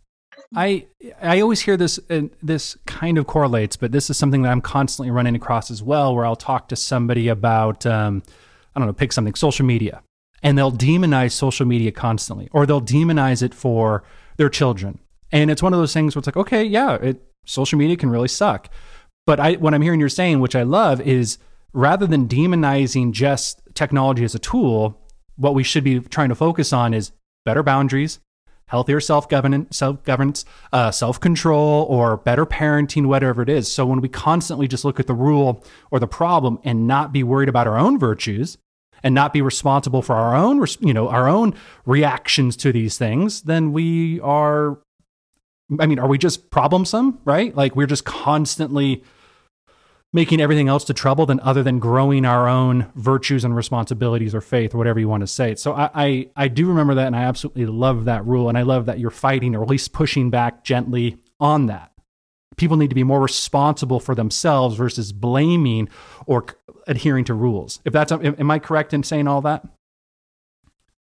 [0.55, 0.87] I
[1.21, 4.61] I always hear this and this kind of correlates, but this is something that I'm
[4.61, 8.23] constantly running across as well, where I'll talk to somebody about um,
[8.75, 10.03] I don't know, pick something, social media,
[10.43, 14.03] and they'll demonize social media constantly, or they'll demonize it for
[14.37, 14.99] their children,
[15.31, 18.09] and it's one of those things where it's like, okay, yeah, it social media can
[18.09, 18.69] really suck,
[19.25, 21.37] but I what I'm hearing you're saying, which I love, is
[21.73, 24.99] rather than demonizing just technology as a tool,
[25.37, 27.13] what we should be trying to focus on is
[27.45, 28.19] better boundaries,
[28.71, 33.69] healthier self governance, self governance, uh, self control, or better parenting, whatever it is.
[33.69, 37.21] So when we constantly just look at the rule or the problem and not be
[37.21, 38.57] worried about our own virtues
[39.03, 41.53] and not be responsible for our own, you know, our own
[41.86, 44.79] reactions to these things, then we are.
[45.79, 47.55] I mean, are we just problemsome, right?
[47.55, 49.03] Like we're just constantly
[50.13, 54.41] making everything else to trouble than other than growing our own virtues and responsibilities or
[54.41, 55.56] faith or whatever you want to say.
[55.56, 58.50] So I, I, I do remember that and I absolutely love that rule.
[58.50, 61.91] And I love that you're fighting or at least pushing back gently on that.
[62.58, 65.88] People need to be more responsible for themselves versus blaming
[66.26, 66.45] or
[66.88, 67.80] adhering to rules.
[67.86, 69.65] If that's, am I correct in saying all that?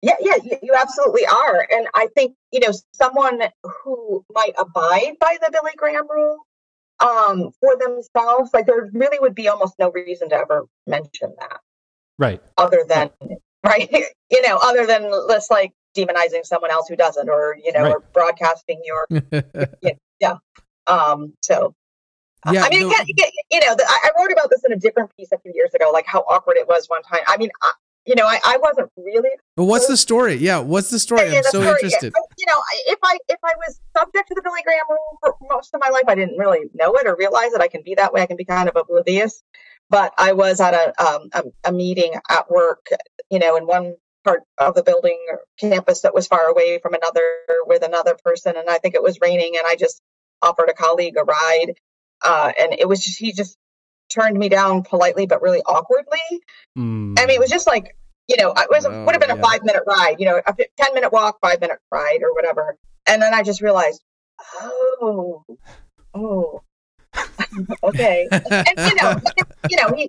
[0.02, 1.66] Yeah, yeah, you absolutely are.
[1.70, 6.45] And I think, you know, someone who might abide by the Billy Graham rule
[7.00, 11.60] um, for themselves, like there really would be almost no reason to ever mention that.
[12.18, 12.42] Right.
[12.56, 13.10] Other than,
[13.64, 13.90] right,
[14.30, 17.92] you know, other than let's like demonizing someone else who doesn't, or, you know, right.
[17.92, 19.06] or broadcasting your,
[20.20, 20.36] yeah.
[20.86, 21.74] Um, so
[22.52, 22.94] yeah, I mean, no,
[23.50, 26.06] you know, I wrote about this in a different piece a few years ago, like
[26.06, 27.20] how awkward it was one time.
[27.26, 27.50] I mean,
[28.06, 29.30] you know, I, I wasn't really.
[29.56, 30.34] But what's the story?
[30.34, 31.30] Yeah, what's the story?
[31.30, 32.12] Yeah, I'm so story, interested.
[32.14, 32.22] Yeah.
[32.38, 35.74] You know, if I if I was subject to the Billy Graham rule for most
[35.74, 38.12] of my life, I didn't really know it or realize that I can be that
[38.12, 38.22] way.
[38.22, 39.42] I can be kind of oblivious.
[39.88, 42.86] But I was at a um, a, a meeting at work,
[43.30, 46.94] you know, in one part of the building or campus that was far away from
[46.94, 47.22] another
[47.66, 50.00] with another person, and I think it was raining, and I just
[50.42, 51.74] offered a colleague a ride,
[52.24, 53.56] uh, and it was just he just
[54.08, 56.18] turned me down politely but really awkwardly.
[56.78, 57.18] Mm.
[57.18, 57.96] I mean, it was just like,
[58.28, 59.42] you know, it was oh, would have been yeah.
[59.42, 62.76] a five minute ride, you know, a 10 minute walk, five minute ride or whatever.
[63.08, 64.02] And then I just realized,
[64.60, 65.44] oh,
[66.14, 66.62] oh,
[67.84, 68.28] okay.
[68.30, 69.16] and, you know,
[69.70, 70.08] you know, he,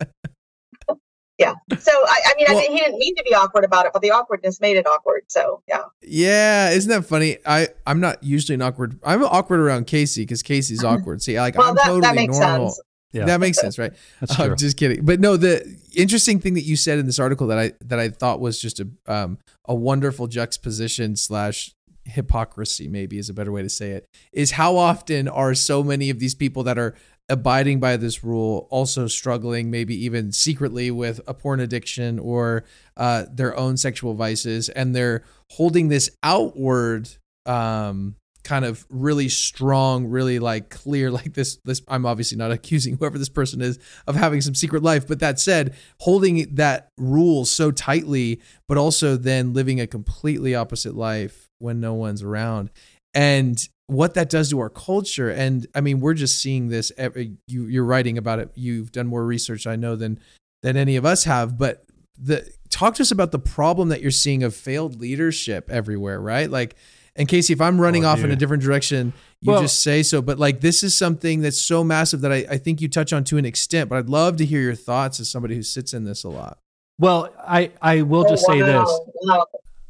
[1.37, 1.53] yeah.
[1.79, 4.01] So I, I mean, well, I he didn't mean to be awkward about it, but
[4.01, 5.23] the awkwardness made it awkward.
[5.27, 5.83] So yeah.
[6.01, 7.37] Yeah, isn't that funny?
[7.45, 8.99] I I'm not usually an awkward.
[9.03, 11.21] I'm awkward around Casey because Casey's awkward.
[11.21, 12.69] See, like well, I'm that, totally that normal.
[12.69, 12.81] Sense.
[13.13, 13.25] Yeah.
[13.25, 13.93] That makes sense, right?
[14.19, 15.05] That's I'm just kidding.
[15.05, 18.09] But no, the interesting thing that you said in this article that I that I
[18.09, 21.73] thought was just a um, a wonderful juxtaposition slash
[22.05, 26.09] hypocrisy, maybe is a better way to say it, is how often are so many
[26.09, 26.95] of these people that are
[27.29, 32.63] abiding by this rule also struggling, maybe even secretly with a porn addiction or
[32.95, 37.09] uh, their own sexual vices, and they're holding this outward
[37.45, 38.15] um,
[38.47, 41.57] kind of really strong, really like clear, like this.
[41.65, 45.19] This I'm obviously not accusing whoever this person is of having some secret life, but
[45.19, 51.49] that said, holding that rule so tightly, but also then living a completely opposite life
[51.59, 52.71] when no one's around,
[53.13, 55.29] and what that does to our culture.
[55.29, 56.91] And I mean, we're just seeing this.
[56.97, 58.51] Every, you, you're writing about it.
[58.55, 60.19] You've done more research, I know, than
[60.63, 61.83] than any of us have, but
[62.17, 66.49] the talk to us about the problem that you're seeing of failed leadership everywhere, right?
[66.49, 66.75] Like
[67.17, 70.03] and Casey, if I'm running oh, off in a different direction, you well, just say
[70.03, 70.21] so.
[70.21, 73.23] But like this is something that's so massive that I, I think you touch on
[73.25, 73.89] to an extent.
[73.89, 76.59] But I'd love to hear your thoughts as somebody who sits in this a lot.
[76.99, 78.99] Well, I I will just say this.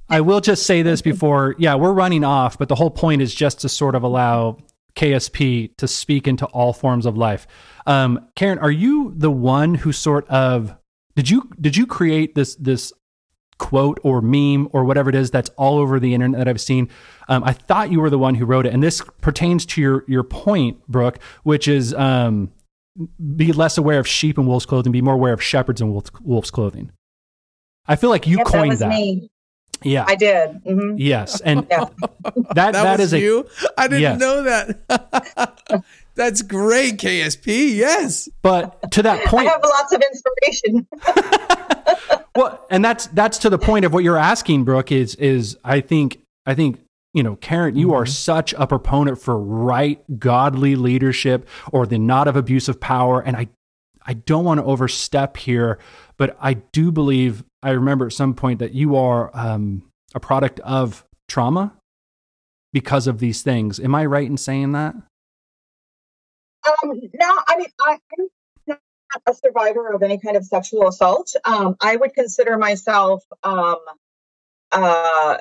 [0.09, 1.55] I will just say this before.
[1.57, 4.57] Yeah, we're running off, but the whole point is just to sort of allow
[4.95, 7.45] KSP to speak into all forms of life.
[7.85, 10.75] Um, Karen, are you the one who sort of
[11.15, 12.93] did you did you create this this
[13.57, 16.89] quote or meme or whatever it is that's all over the internet that I've seen.
[17.27, 20.03] Um, I thought you were the one who wrote it, and this pertains to your
[20.07, 22.51] your point, Brook, which is um,
[23.35, 26.11] be less aware of sheep and wolves' clothing, be more aware of shepherds and wolves,
[26.21, 26.91] wolves' clothing.
[27.87, 28.89] I feel like you yep, coined that.
[28.89, 29.29] that.
[29.83, 30.63] Yeah, I did.
[30.63, 30.97] Mm-hmm.
[30.97, 31.85] Yes, and yeah.
[32.23, 33.47] that that, that is you.
[33.63, 34.19] A, I didn't yes.
[34.19, 35.83] know that.
[36.15, 37.75] That's great, KSP.
[37.75, 40.87] Yes, but to that point, I have lots of inspiration
[42.37, 44.91] well, and that's that's to the point of what you're asking, Brook.
[44.91, 46.79] Is is I think I think
[47.17, 47.95] you know, Karen, you mm-hmm.
[47.95, 53.21] are such a proponent for right, godly leadership or the not of abuse of power.
[53.21, 53.47] And I,
[54.05, 55.79] I don't want to overstep here,
[56.17, 59.81] but I do believe I remember at some point that you are um,
[60.13, 61.73] a product of trauma
[62.71, 63.79] because of these things.
[63.79, 64.93] Am I right in saying that?
[66.67, 67.97] Um, no, I mean, I,
[69.25, 71.33] a survivor of any kind of sexual assault.
[71.45, 73.23] Um, I would consider myself.
[73.43, 73.77] Um,
[74.71, 75.37] uh,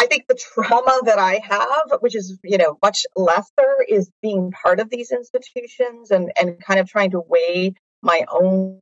[0.00, 4.52] I think the trauma that I have, which is you know much lesser, is being
[4.52, 8.80] part of these institutions and and kind of trying to weigh my own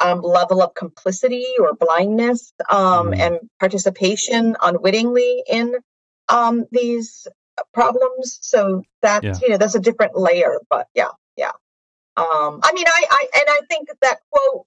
[0.00, 3.18] um, level of complicity or blindness um, mm.
[3.18, 5.76] and participation unwittingly in
[6.28, 7.28] um, these
[7.72, 8.38] problems.
[8.42, 9.34] So that yeah.
[9.40, 11.10] you know that's a different layer, but yeah.
[12.16, 14.66] Um, I mean, I, I, and I think that quote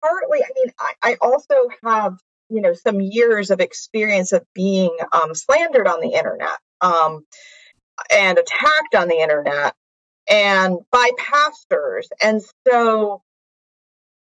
[0.00, 4.96] partly, I mean, I, I also have, you know, some years of experience of being
[5.12, 7.24] um, slandered on the internet um,
[8.12, 9.74] and attacked on the internet
[10.28, 12.08] and by pastors.
[12.22, 13.22] And so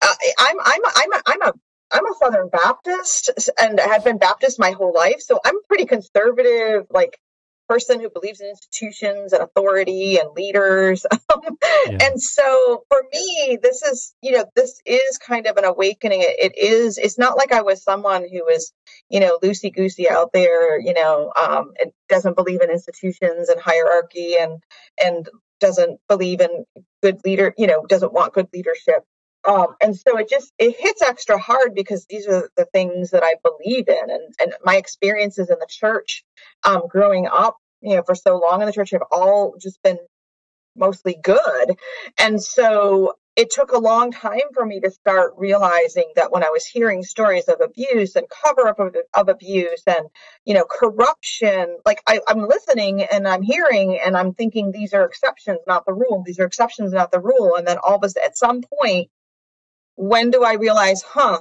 [0.03, 1.53] uh, I'm, I'm, I'm, a, I'm a,
[1.93, 5.21] I'm a Southern Baptist and have been Baptist my whole life.
[5.21, 7.19] So I'm pretty conservative, like
[7.69, 11.05] person who believes in institutions and authority and leaders.
[11.87, 11.99] yeah.
[12.01, 16.23] And so for me, this is, you know, this is kind of an awakening.
[16.23, 18.73] It, it is, it's not like I was someone who was,
[19.11, 23.61] you know, loosey goosey out there, you know, um, and doesn't believe in institutions and
[23.61, 24.63] hierarchy and,
[25.03, 25.29] and
[25.61, 26.65] doesn't believe in
[27.03, 29.05] good leader, you know, doesn't want good leadership.
[29.47, 33.23] Um, and so it just it hits extra hard because these are the things that
[33.23, 36.25] I believe in, and and my experiences in the church,
[36.65, 39.99] um, growing up, you know, for so long in the church have all just been
[40.77, 41.77] mostly good,
[42.19, 46.49] and so it took a long time for me to start realizing that when I
[46.49, 50.07] was hearing stories of abuse and cover up of, of abuse and
[50.45, 55.05] you know corruption, like I, I'm listening and I'm hearing and I'm thinking these are
[55.05, 56.25] exceptions, not the rule.
[56.27, 57.55] These are exceptions, not the rule.
[57.57, 59.09] And then all of a sudden, at some point
[59.97, 61.41] when do I realize, huh,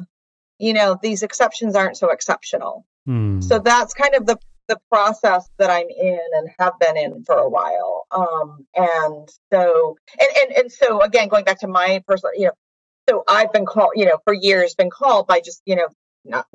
[0.58, 2.86] you know, these exceptions aren't so exceptional.
[3.06, 3.42] Hmm.
[3.42, 4.38] So that's kind of the
[4.68, 8.08] the process that I'm in and have been in for a while.
[8.12, 12.52] Um, and so, and, and, and so again, going back to my personal, you know,
[13.08, 15.88] so I've been called, you know, for years been called by just, you know,
[16.24, 16.48] not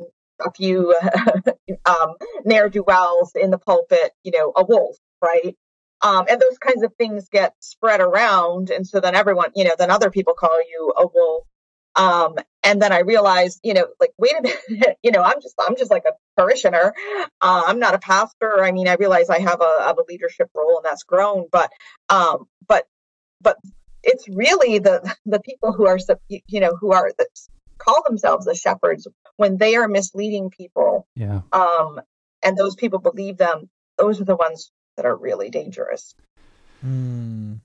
[0.44, 0.94] a few
[1.84, 5.56] um, ne'er do wells in the pulpit, you know, a wolf, right?
[6.02, 8.70] Um, and those kinds of things get spread around.
[8.70, 11.46] And so then everyone, you know, then other people call you a wolf
[11.96, 15.54] um, and then I realized, you know, like, wait a minute, you know, I'm just,
[15.58, 16.94] I'm just like a parishioner.
[17.40, 18.62] Uh, I'm not a pastor.
[18.62, 21.70] I mean, I realize I have a, have a leadership role and that's grown, but,
[22.08, 22.86] um, but,
[23.40, 23.56] but
[24.02, 25.98] it's really the, the people who are,
[26.28, 27.28] you know, who are, that
[27.78, 31.06] call themselves the shepherds when they are misleading people.
[31.14, 31.40] Yeah.
[31.52, 32.00] Um,
[32.42, 33.68] and those people believe them.
[33.98, 36.14] Those are the ones that are really dangerous.
[36.84, 37.60] Mm.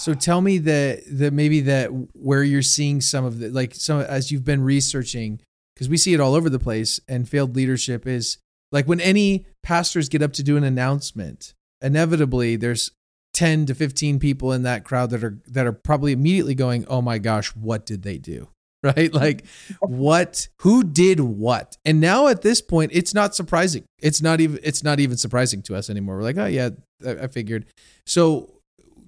[0.00, 4.00] So tell me that that maybe that where you're seeing some of the like some
[4.00, 5.40] as you've been researching
[5.74, 8.38] because we see it all over the place and failed leadership is
[8.72, 12.92] like when any pastors get up to do an announcement inevitably there's
[13.34, 17.02] 10 to 15 people in that crowd that are that are probably immediately going oh
[17.02, 18.48] my gosh what did they do?
[18.82, 19.12] Right?
[19.12, 19.44] Like
[19.80, 21.76] what who did what?
[21.84, 23.84] And now at this point it's not surprising.
[23.98, 26.16] It's not even it's not even surprising to us anymore.
[26.16, 26.70] We're like oh yeah
[27.06, 27.66] i, I figured.
[28.06, 28.59] So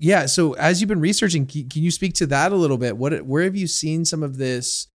[0.02, 0.26] yeah.
[0.26, 2.96] So as you've been researching, can, you speak to that a little bit?
[2.96, 4.88] What where have you seen some of this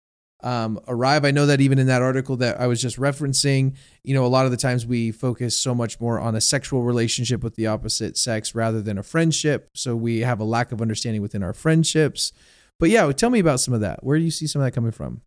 [0.41, 1.23] um, arrive?
[1.23, 4.27] I know that even in that article that I was just referencing, you know, a
[4.27, 7.67] lot of the times we focus so much more on a sexual relationship with the
[7.67, 9.69] opposite sex rather than a friendship.
[9.75, 12.31] So we have a lack of understanding within our friendships.
[12.79, 14.03] But yeah, tell me about some of that.
[14.03, 15.21] Where do you see some of that coming from?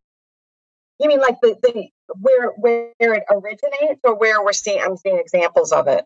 [0.99, 1.89] You mean like the, the
[2.19, 6.05] where where it originates, or where we're seeing I'm seeing examples of it?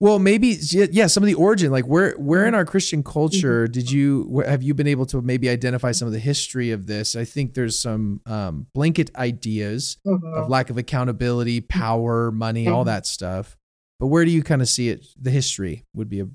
[0.00, 3.72] Well, maybe yeah, some of the origin, like where where in our Christian culture mm-hmm.
[3.72, 7.14] did you have you been able to maybe identify some of the history of this?
[7.14, 10.34] I think there's some um, blanket ideas mm-hmm.
[10.34, 12.74] of lack of accountability, power, money, mm-hmm.
[12.74, 13.56] all that stuff.
[14.00, 15.06] But where do you kind of see it?
[15.20, 16.28] The history would be a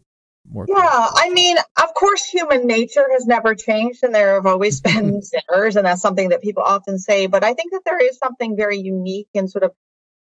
[0.50, 0.66] more.
[0.68, 5.22] Yeah, I mean, of course, human nature has never changed, and there have always been
[5.22, 7.28] sinners, and that's something that people often say.
[7.28, 9.72] But I think that there is something very unique and sort of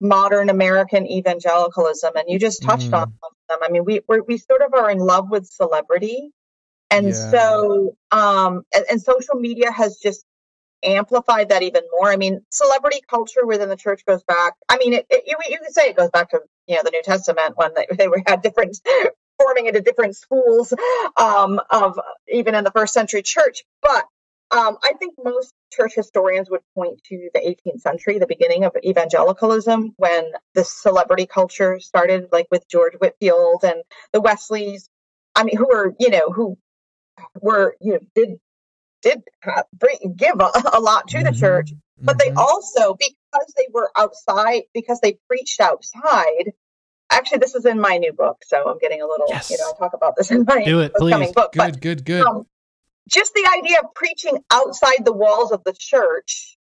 [0.03, 3.01] modern American evangelicalism, and you just touched mm.
[3.01, 3.13] on
[3.49, 3.59] them.
[3.61, 6.29] I mean, we we sort of are in love with celebrity,
[6.91, 7.31] and yeah.
[7.31, 10.25] so um, and, and, social media has just
[10.83, 12.11] amplified that even more.
[12.11, 14.53] I mean, celebrity culture within the church goes back.
[14.69, 16.91] I mean, it, it, you you could say it goes back to you know the
[16.91, 18.77] New Testament when they they were had different
[19.39, 20.73] forming into different schools
[21.17, 21.99] um, of
[22.31, 24.05] even in the first century church, but
[24.53, 28.75] um, I think most church historians would point to the 18th century, the beginning of
[28.85, 34.89] evangelicalism, when the celebrity culture started, like with George Whitefield and the Wesleys.
[35.35, 36.57] I mean, who were you know who
[37.41, 38.39] were you know did
[39.01, 39.23] did
[39.73, 41.39] bring, give a, a, lot to the mm-hmm.
[41.39, 42.35] church, but mm-hmm.
[42.35, 46.51] they also because they were outside because they preached outside.
[47.09, 49.25] Actually, this is in my new book, so I'm getting a little.
[49.29, 49.49] Yes.
[49.49, 51.31] You know, I talk about this in my Do it, please.
[51.31, 51.53] book.
[51.53, 52.25] Good, but, good, good.
[52.25, 52.45] Um,
[53.09, 56.57] just the idea of preaching outside the walls of the church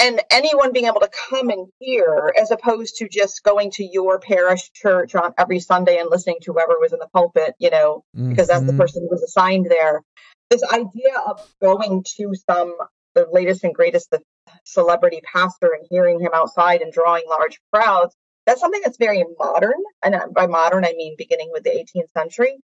[0.00, 4.20] and anyone being able to come and hear as opposed to just going to your
[4.20, 8.04] parish church on every Sunday and listening to whoever was in the pulpit, you know,
[8.16, 8.30] mm-hmm.
[8.30, 8.80] because that's the mm-hmm.
[8.80, 10.02] person who was assigned there.
[10.50, 12.76] This idea of going to some
[13.14, 14.22] the latest and greatest the
[14.64, 18.14] celebrity pastor and hearing him outside and drawing large crowds,
[18.46, 19.82] that's something that's very modern.
[20.04, 22.58] And by modern I mean beginning with the 18th century.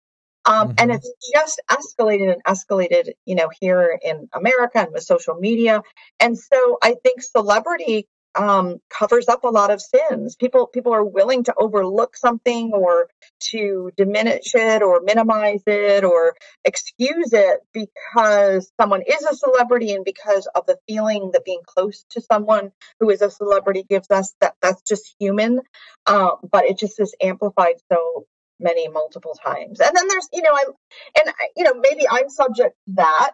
[0.45, 0.75] Um, mm-hmm.
[0.77, 5.81] And it's just escalated and escalated, you know, here in America and with social media.
[6.19, 10.35] And so I think celebrity um, covers up a lot of sins.
[10.35, 13.07] People people are willing to overlook something or
[13.51, 16.35] to diminish it or minimize it or
[16.65, 22.05] excuse it because someone is a celebrity and because of the feeling that being close
[22.11, 24.33] to someone who is a celebrity gives us.
[24.41, 25.61] That that's just human,
[26.05, 28.25] uh, but it just is amplified so
[28.63, 29.79] many multiple times.
[29.79, 30.73] And then there's, you know, I'm,
[31.19, 33.31] and you know, maybe I'm subject to that.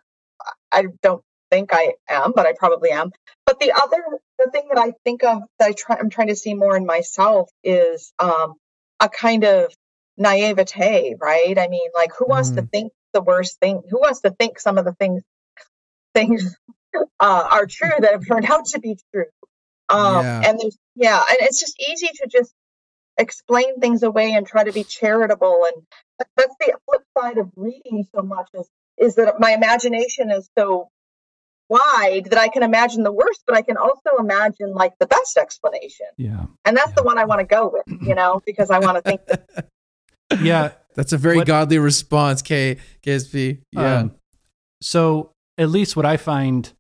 [0.72, 3.12] I don't think I am, but I probably am.
[3.46, 4.04] But the other
[4.38, 6.86] the thing that I think of that I try I'm trying to see more in
[6.86, 8.56] myself is um
[9.00, 9.74] a kind of
[10.18, 11.58] naivete, right?
[11.58, 12.58] I mean, like who wants mm.
[12.58, 13.82] to think the worst thing?
[13.90, 15.24] Who wants to think some of the things
[16.14, 16.56] things
[16.94, 19.26] uh, are true that have turned out to be true?
[19.90, 20.42] Um, yeah.
[20.46, 22.54] And there's yeah, and it's just easy to just
[23.20, 25.66] explain things away and try to be charitable.
[25.74, 25.84] And
[26.36, 28.68] that's the flip side of reading so much is
[28.98, 30.90] is that my imagination is so
[31.70, 35.38] wide that I can imagine the worst, but I can also imagine like the best
[35.38, 36.08] explanation.
[36.18, 36.46] Yeah.
[36.66, 36.96] And that's yeah.
[36.98, 39.68] the one I want to go with, you know, because I want to think that
[40.42, 43.62] yeah, that's a very what, godly response, K KSP.
[43.72, 44.00] Yeah.
[44.00, 44.16] Um,
[44.82, 46.72] so at least what I find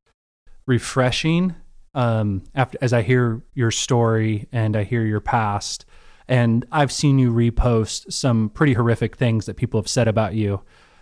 [0.65, 1.55] refreshing
[1.93, 5.85] um, after as I hear your story and I hear your past,
[6.29, 10.61] and I've seen you repost some pretty horrific things that people have said about you.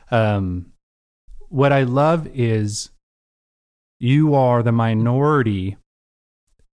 [0.10, 0.72] Um,
[1.50, 2.92] what I love is
[4.00, 5.76] you are the minority,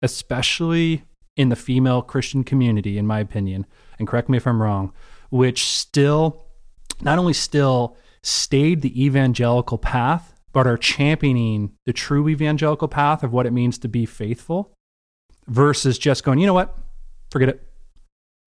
[0.02, 1.04] especially
[1.36, 3.66] in the female Christian community, in my opinion,
[4.00, 4.92] and correct me if I'm wrong,
[5.30, 6.44] which still,
[7.00, 13.32] not only still stayed the evangelical path, but are championing the true evangelical path of
[13.32, 14.72] what it means to be faithful
[15.46, 16.76] versus just going, you know what,
[17.30, 17.69] forget it.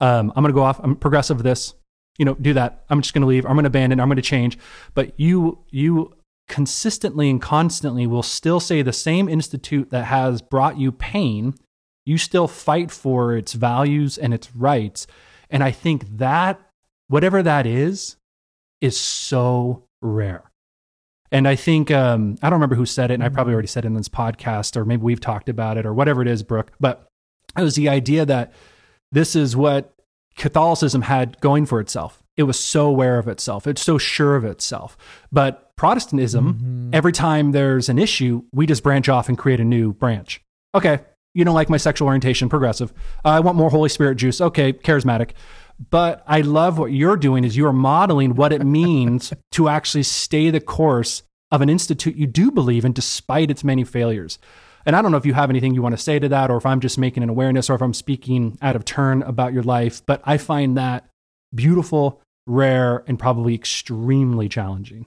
[0.04, 0.82] Um, I'm going to go off.
[0.84, 1.76] I'm progressive this.
[2.18, 2.84] You know, do that.
[2.90, 3.46] I'm just going to leave.
[3.46, 4.02] I'm going to abandon.
[4.02, 4.58] I'm going to change.
[4.94, 6.14] But you, you
[6.50, 11.56] consistently and constantly will still say the same institute that has brought you pain.
[12.06, 15.08] You still fight for its values and its rights.
[15.50, 16.60] And I think that
[17.08, 18.18] whatever that is,
[18.82, 20.52] is so rare.
[21.32, 23.86] And I think um, I don't remember who said it, and I probably already said
[23.86, 26.72] it in this podcast, or maybe we've talked about it, or whatever it is, Brook.
[26.80, 27.08] But
[27.58, 28.52] it was the idea that
[29.14, 29.93] this is what
[30.36, 32.24] Catholicism had going for itself.
[32.36, 33.68] It was so aware of itself.
[33.68, 34.98] It's so sure of itself.
[35.32, 36.90] But Protestantism, mm-hmm.
[36.94, 40.42] every time there's an issue, we just branch off and create a new branch.
[40.76, 41.00] Okay,
[41.34, 42.92] you don't like my sexual orientation, progressive.
[43.26, 44.40] Uh, I want more Holy Spirit juice.
[44.40, 45.32] Okay, charismatic.
[45.90, 50.50] But I love what you're doing is you're modeling what it means to actually stay
[50.50, 54.40] the course of an institute you do believe in despite its many failures.
[54.86, 56.58] And I don't know if you have anything you want to say to that or
[56.58, 59.64] if I'm just making an awareness or if I'm speaking out of turn about your
[59.64, 61.06] life, but I find that
[61.56, 65.06] beautiful, rare, and probably extremely challenging.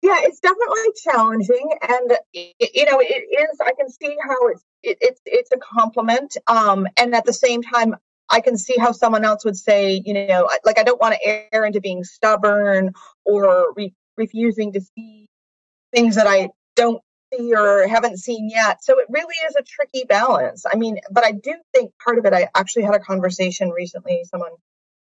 [0.00, 3.60] Yeah, it's definitely challenging, and you know, it is.
[3.60, 7.62] I can see how it's it, it's it's a compliment, um, and at the same
[7.62, 7.94] time,
[8.28, 11.54] I can see how someone else would say, you know, like I don't want to
[11.54, 12.94] err into being stubborn
[13.24, 15.26] or re- refusing to see
[15.94, 17.02] things that I don't
[17.32, 18.84] see or haven't seen yet.
[18.84, 20.64] So it really is a tricky balance.
[20.70, 22.32] I mean, but I do think part of it.
[22.32, 24.24] I actually had a conversation recently.
[24.24, 24.52] Someone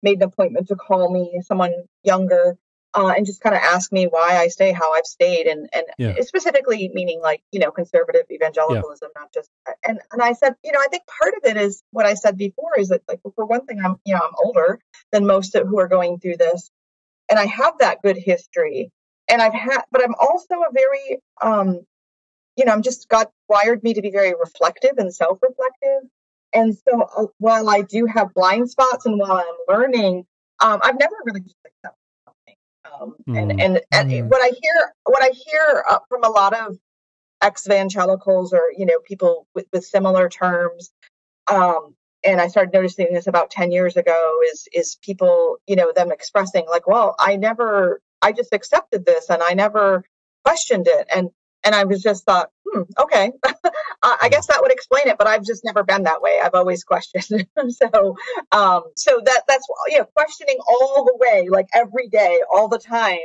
[0.04, 1.42] made an appointment to call me.
[1.46, 2.58] Someone younger
[2.98, 5.86] uh, and just kind of ask me why I stay how I've stayed, and and
[6.00, 6.16] yeah.
[6.22, 9.22] specifically meaning like you know conservative evangelicalism, yeah.
[9.22, 9.50] not just.
[9.86, 12.38] And and I said, you know, I think part of it is what I said
[12.38, 14.80] before is that like for one thing, I'm you know I'm older
[15.12, 16.72] than most of who are going through this,
[17.30, 18.92] and I have that good history,
[19.30, 21.82] and I've had, but I'm also a very um,
[22.56, 26.10] you know, I'm just God wired me to be very reflective and self-reflective,
[26.54, 30.26] and so uh, while I do have blind spots and while I'm learning,
[30.60, 31.98] um, I've never really just accepted
[33.00, 33.38] um, mm.
[33.40, 34.28] and and, and mm.
[34.28, 36.78] what I hear what I hear uh, from a lot of
[37.42, 40.92] ex-evangelicals or you know people with, with similar terms
[41.52, 45.92] um, and I started noticing this about 10 years ago is is people you know
[45.96, 50.04] them expressing like well I never I just accepted this and I never
[50.44, 51.30] questioned it and
[51.64, 53.32] and I was just thought, hmm, okay,
[54.04, 55.18] I guess that would explain it.
[55.18, 56.40] But I've just never been that way.
[56.42, 57.46] I've always questioned.
[57.70, 58.16] so,
[58.52, 62.80] um, so that that's you know, questioning all the way, like every day, all the
[62.80, 63.18] time,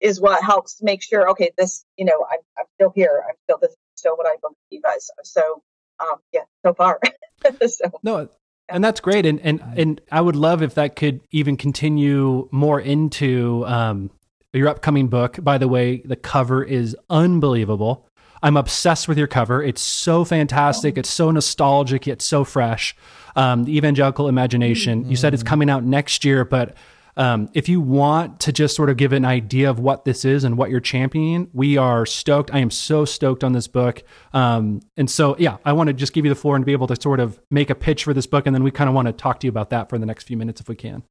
[0.00, 1.30] is what helps make sure.
[1.30, 3.24] Okay, this, you know, I'm, I'm still here.
[3.26, 3.70] I'm still this.
[3.70, 5.10] Is still what I believe as.
[5.24, 5.62] So,
[6.00, 7.00] um, yeah, so far.
[7.66, 8.28] so, no,
[8.68, 12.80] and that's great and and and I would love if that could even continue more
[12.80, 14.10] into um,
[14.56, 15.38] your upcoming book.
[15.42, 18.08] By the way, the cover is unbelievable.
[18.42, 19.62] I'm obsessed with your cover.
[19.62, 20.98] It's so fantastic.
[20.98, 22.94] It's so nostalgic yet so fresh.
[23.34, 25.02] Um, the Evangelical Imagination.
[25.02, 25.10] Mm-hmm.
[25.10, 25.46] You said it's mm.
[25.46, 26.76] coming out next year, but
[27.16, 30.44] um, if you want to just sort of give an idea of what this is
[30.44, 32.52] and what you're championing, we are stoked.
[32.52, 34.02] I am so stoked on this book.
[34.34, 36.86] Um, and so, yeah, I want to just give you the floor and be able
[36.88, 38.46] to sort of make a pitch for this book.
[38.46, 40.24] And then we kind of want to talk to you about that for the next
[40.24, 41.02] few minutes if we can.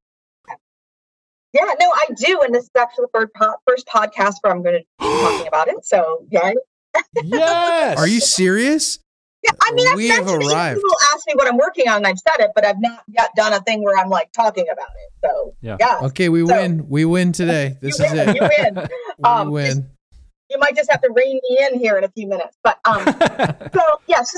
[1.56, 4.74] Yeah, no, I do, and this is actually the first, first podcast where I'm going
[4.76, 5.84] to be talking about it.
[5.84, 6.52] So, yeah.
[7.22, 7.98] yes.
[7.98, 8.98] Are you serious?
[9.42, 10.78] Yeah, I mean, I've We have arrived.
[10.78, 13.30] People ask me what I'm working on, and I've said it, but I've not yet
[13.36, 15.12] done a thing where I'm like talking about it.
[15.28, 15.76] So Yeah.
[15.78, 16.88] yeah, Okay, we So- win.
[16.88, 17.76] We win today.
[17.80, 18.28] This is win.
[18.30, 18.34] it.
[18.36, 18.88] You win.
[19.18, 19.90] We Um, win.
[20.50, 23.02] You might just have to rein me in here in a few minutes, but um,
[23.74, 24.34] so yes.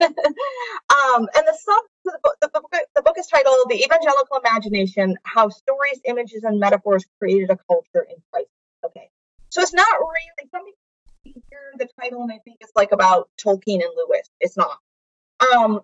[0.00, 0.10] um,
[1.36, 1.82] and the sub
[2.12, 6.58] the book, the book the book is titled "The Evangelical Imagination: How Stories, Images, and
[6.60, 8.48] Metaphors Created a Culture in Christ."
[8.84, 9.10] Okay,
[9.50, 10.62] so it's not really some
[11.24, 14.28] people hear the title and I think it's like about Tolkien and Lewis.
[14.40, 14.78] It's not.
[15.52, 15.80] Um,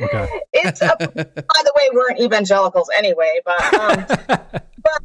[0.00, 0.28] Okay.
[0.52, 4.06] it's a, by the way, we're evangelicals anyway, but um,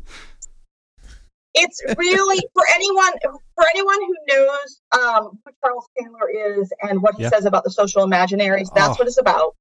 [1.54, 3.12] it's really for anyone
[3.56, 7.30] for anyone who knows um, who Charles Taylor is and what he Yeah.
[7.30, 8.70] says about the social imaginaries.
[8.76, 9.00] That's Oh.
[9.00, 9.56] what it's about.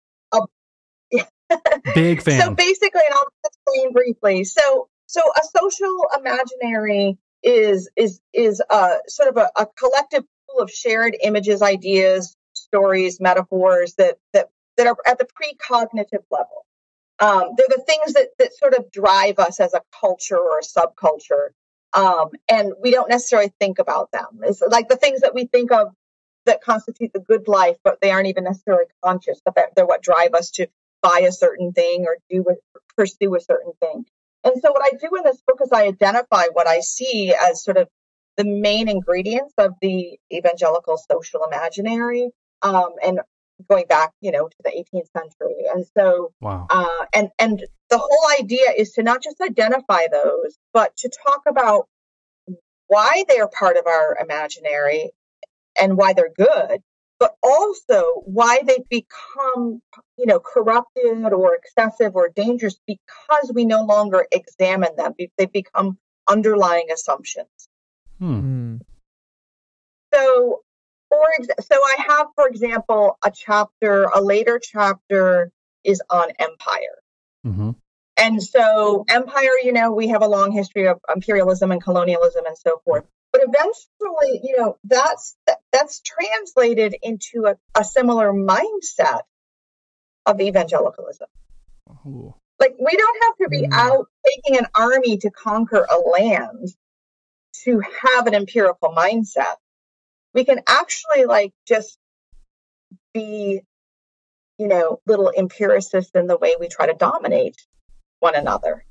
[1.95, 2.41] Big fan.
[2.41, 4.45] So basically, and I'll explain briefly.
[4.45, 10.61] So so a social imaginary is is is uh, sort of a, a collective pool
[10.61, 16.67] of shared images, ideas, stories, metaphors that that that are at the precognitive level.
[17.19, 20.63] Um, they're the things that that sort of drive us as a culture or a
[20.63, 21.51] subculture,
[21.93, 24.41] um, and we don't necessarily think about them.
[24.43, 25.95] It's like the things that we think of
[26.45, 29.41] that constitute the good life, but they aren't even necessarily conscious.
[29.45, 30.69] But they're, they're what drive us to
[31.03, 32.55] buy a certain thing or do a,
[32.97, 34.05] pursue a certain thing.
[34.45, 37.65] And so, what I do in this book is I identify what I see as
[37.65, 37.89] sort of
[38.37, 42.31] the main ingredients of the evangelical social imaginary,
[42.63, 43.21] um, and
[43.69, 45.65] going back, you know, to the 18th century.
[45.73, 46.67] And so, wow.
[46.71, 51.43] uh, and and the whole idea is to not just identify those, but to talk
[51.49, 51.89] about
[52.89, 55.11] why they are part of our imaginary
[55.81, 56.81] and why they're good,
[57.19, 59.81] but also why they've become,
[60.19, 65.15] you know, corrupted or excessive or dangerous because we no longer examine them.
[65.39, 65.99] They've become
[66.29, 67.49] underlying assumptions.
[68.19, 68.41] Hmm.
[68.41, 68.77] Hmm.
[70.13, 70.61] So,
[71.09, 71.27] for
[71.61, 75.51] so I have, for example, a chapter, a later chapter
[75.85, 76.99] is on empire.
[77.45, 77.71] hmm
[78.17, 82.57] And so, empire, you know, we have a long history of imperialism and colonialism and
[82.59, 83.05] so forth.
[83.37, 85.37] But eventually, you know, that's
[85.71, 89.21] that's translated into a, a similar mindset
[90.25, 91.27] of evangelicalism.
[92.07, 92.35] Ooh.
[92.59, 93.73] Like we don't have to be Mm.
[93.73, 96.75] out taking an army to conquer a land
[97.65, 99.57] to have an empirical mindset.
[100.33, 101.99] We can actually like just
[103.13, 103.61] be,
[104.57, 107.57] you know, little empiricists in the way we try to dominate
[108.21, 108.87] one another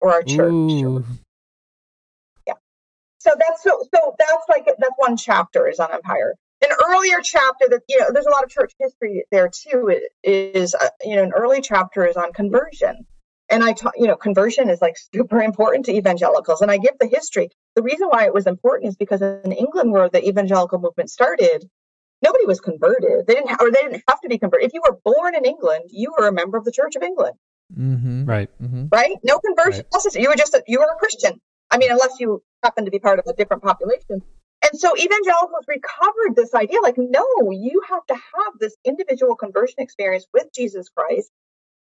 [0.00, 0.52] or our church.
[0.52, 1.04] Ooh.
[3.26, 6.34] So that's so so that's like that's one chapter is on empire.
[6.62, 10.00] An earlier chapter that you know there's a lot of church history there too i-
[10.22, 13.06] is uh, you know an early chapter is on conversion.
[13.48, 16.62] And I taught, you know, conversion is like super important to evangelicals.
[16.62, 17.48] And I give the history.
[17.76, 21.68] The reason why it was important is because in England, where the evangelical movement started,
[22.22, 23.26] nobody was converted.
[23.26, 24.66] They didn't, ha- or they didn't have to be converted.
[24.66, 27.34] If you were born in England, you were a member of the Church of England
[27.76, 28.24] Mm-hmm.
[28.24, 28.48] Right.
[28.62, 28.84] Mm-hmm.
[28.92, 29.16] right?
[29.24, 29.92] No conversion Right.
[29.92, 30.22] necessary.
[30.22, 31.40] You were just a, you were a Christian.
[31.70, 34.22] I mean, unless you happen to be part of a different population.
[34.62, 39.76] And so evangelicals recovered this idea, like, no, you have to have this individual conversion
[39.78, 41.30] experience with Jesus Christ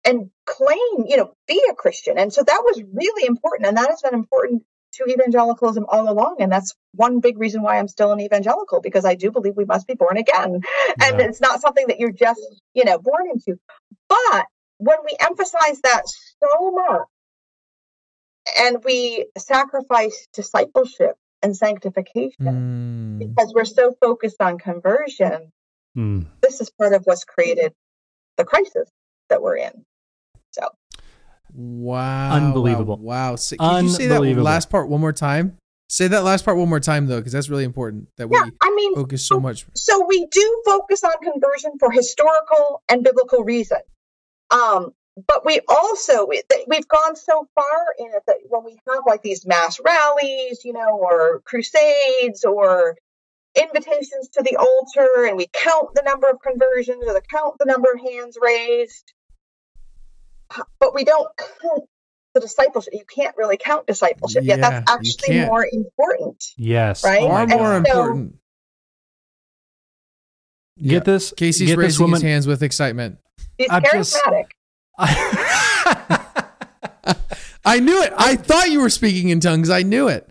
[0.05, 2.19] and claim, you know, be a Christian.
[2.19, 4.63] And so that was really important, and that has been important
[4.95, 6.37] to evangelicalism all along.
[6.41, 9.65] And that's one big reason why I'm still an evangelical because I do believe we
[9.65, 10.61] must be born again,
[11.03, 12.41] and it's not something that you're just,
[12.75, 13.59] you know, born into.
[14.09, 14.47] But
[14.79, 17.03] when we emphasize that so much
[18.59, 23.19] and we sacrifice discipleship and sanctification Mm.
[23.19, 25.53] because we're so focused on conversion,
[25.95, 26.23] Hmm.
[26.43, 27.73] this is part of what's created
[28.37, 28.89] the crisis
[29.29, 29.85] that we're in.
[30.53, 30.69] So,
[31.55, 32.33] Wow.
[32.33, 32.97] Unbelievable.
[32.99, 33.31] Wow.
[33.31, 33.37] wow.
[33.37, 34.45] Say, could you say that Unbelievable.
[34.45, 35.57] last part one more time?
[35.89, 38.47] Say that last part one more time though, because that's really important that we yeah,
[38.61, 39.65] I mean, focus so much.
[39.75, 43.83] so we do focus on conversion for historical and biblical reasons.
[44.51, 44.93] Um,
[45.27, 49.05] but we also we, th- we've gone so far in it that when we have
[49.07, 52.97] like these mass rallies, you know, or crusades or
[53.59, 57.65] invitations to the altar, and we count the number of conversions or the count the
[57.65, 59.13] number of hands raised,
[60.79, 61.29] but we don't
[61.63, 61.85] count
[62.35, 62.93] the discipleship.
[62.93, 64.61] You can't really count discipleship yet.
[64.61, 66.45] That's actually more important.
[66.59, 67.03] Yes.
[67.03, 67.21] Right?
[67.21, 68.35] Far And more so- important.
[70.77, 70.91] Yeah.
[70.91, 71.33] Get this.
[71.33, 72.15] Casey's get this raising woman.
[72.21, 73.17] his hands with excitement.
[73.57, 74.19] He's I'm just-
[74.99, 76.37] charismatic.
[77.65, 78.13] I knew it.
[78.17, 79.71] I thought you were speaking in tongues.
[79.71, 80.31] I knew it.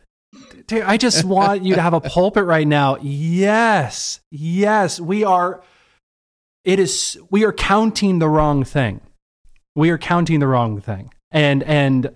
[0.67, 2.97] Dude, I just want you to have a pulpit right now.
[3.01, 4.21] Yes.
[4.31, 4.99] Yes.
[4.99, 5.61] We are,
[6.63, 9.01] it is, we are counting the wrong thing.
[9.75, 11.13] We are counting the wrong thing.
[11.29, 12.15] And, and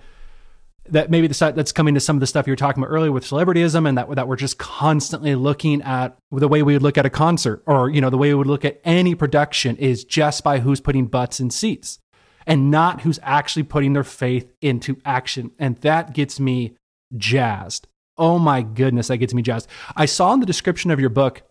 [0.92, 3.12] that maybe the that's coming to some of the stuff you were talking about earlier
[3.12, 6.98] with celebrityism and that that we're just constantly looking at the way we would look
[6.98, 10.04] at a concert or you know the way we would look at any production is
[10.04, 12.00] just by who's putting butts in seats
[12.46, 16.76] and not who's actually putting their faith into action and that gets me
[17.18, 17.88] jazzed
[18.18, 21.44] oh my goodness that gets me jazzed i saw in the description of your book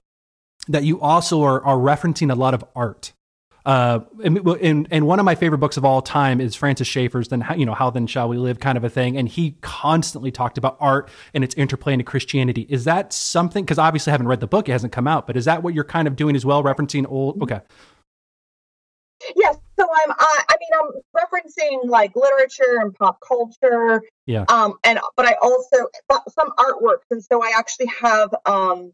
[0.67, 3.13] that you also are, are referencing a lot of art
[3.69, 7.29] uh, and, and, and one of my favorite books of all time is Francis Schaeffer's
[7.29, 10.31] "Then you know How Then Shall We Live" kind of a thing, and he constantly
[10.31, 12.67] talked about art and its interplay into Christianity.
[12.71, 13.65] Is that something?
[13.65, 15.27] Because obviously, I haven't read the book; it hasn't come out.
[15.27, 17.43] But is that what you're kind of doing as well, referencing old?
[17.43, 17.61] Okay.
[19.37, 19.58] Yes.
[20.03, 20.13] I'm.
[20.13, 24.03] I, I mean, I'm referencing like literature and pop culture.
[24.27, 24.45] Yeah.
[24.49, 24.75] Um.
[24.85, 28.93] And but I also some artworks, and so I actually have um,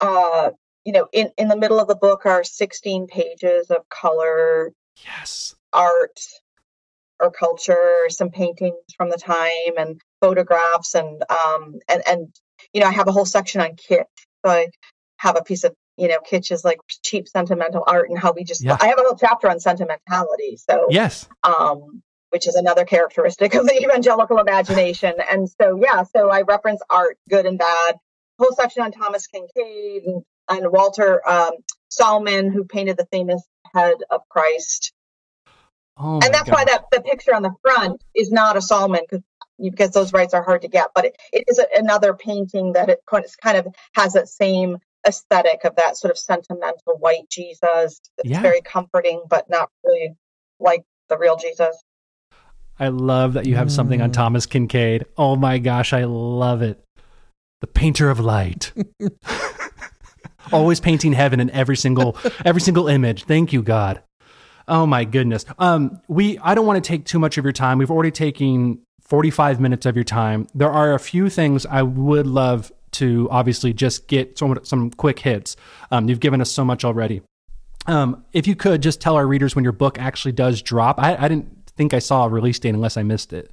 [0.00, 0.50] uh,
[0.84, 5.54] you know, in, in the middle of the book are 16 pages of color, yes,
[5.72, 6.20] art
[7.20, 12.34] or culture, some paintings from the time and photographs and um and and
[12.72, 14.04] you know, I have a whole section on kitsch.
[14.44, 14.68] So I
[15.18, 18.42] have a piece of you know, kitsch is like cheap sentimental art and how we
[18.42, 18.78] just yeah.
[18.80, 20.56] I have a whole chapter on sentimentality.
[20.56, 21.28] So yes.
[21.42, 25.14] Um which is another characteristic of the evangelical imagination.
[25.30, 27.96] And so yeah, so I reference art, good and bad,
[28.38, 31.52] whole section on Thomas Kinkade and and Walter um,
[31.90, 33.42] Sallman, who painted the famous
[33.72, 34.92] head of Christ.
[35.96, 39.22] Oh and that's why that the picture on the front is not a Sallman because
[39.60, 42.88] because those rights are hard to get, but it, it is a, another painting that
[42.88, 48.00] it kind of has that same aesthetic of that sort of sentimental white Jesus.
[48.18, 48.40] It's yeah.
[48.40, 50.14] very comforting, but not really
[50.58, 51.82] like the real Jesus.
[52.78, 53.72] I love that you have mm.
[53.72, 54.14] something on mm.
[54.14, 55.04] Thomas Kinkade.
[55.16, 56.82] Oh my gosh, I love it.
[57.60, 58.72] The painter of light.
[60.52, 63.24] always painting heaven in every single every single image.
[63.24, 64.02] Thank you, God.
[64.68, 65.44] Oh my goodness.
[65.58, 67.78] Um, we I don't want to take too much of your time.
[67.78, 70.46] We've already taken 45 minutes of your time.
[70.54, 75.18] There are a few things I would love to obviously just get some some quick
[75.20, 75.56] hits.
[75.90, 77.22] Um, you've given us so much already.
[77.86, 81.00] Um, if you could just tell our readers when your book actually does drop.
[81.00, 83.50] I, I didn't think I saw a release date unless I missed it.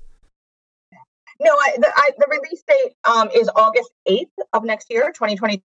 [1.40, 5.62] No, I, the, I, the release date um, is August 8th of next year, 2023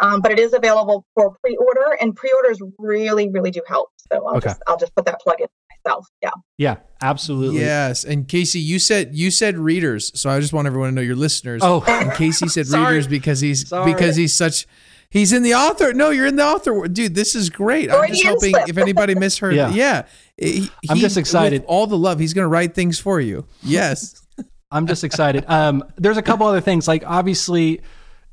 [0.00, 3.90] um, but it is available for pre-order, and pre-orders really, really do help.
[4.12, 4.48] So I'll okay.
[4.48, 5.46] just I'll just put that plug in
[5.84, 6.06] myself.
[6.22, 6.30] Yeah.
[6.58, 7.60] Yeah, absolutely.
[7.60, 11.02] Yes, and Casey, you said you said readers, so I just want everyone to know
[11.02, 11.62] your listeners.
[11.64, 13.92] Oh, and Casey said readers because he's Sorry.
[13.92, 14.66] because he's such.
[15.10, 15.92] He's in the author.
[15.92, 16.88] No, you're in the author.
[16.88, 17.88] Dude, this is great.
[17.88, 18.68] I'm just hoping slip.
[18.68, 19.54] if anybody misheard.
[19.54, 19.70] yeah.
[19.70, 20.06] yeah.
[20.36, 21.64] He, I'm just excited.
[21.68, 23.46] all the love, he's going to write things for you.
[23.62, 24.20] Yes.
[24.72, 25.44] I'm just excited.
[25.46, 26.88] Um, there's a couple other things.
[26.88, 27.80] Like obviously,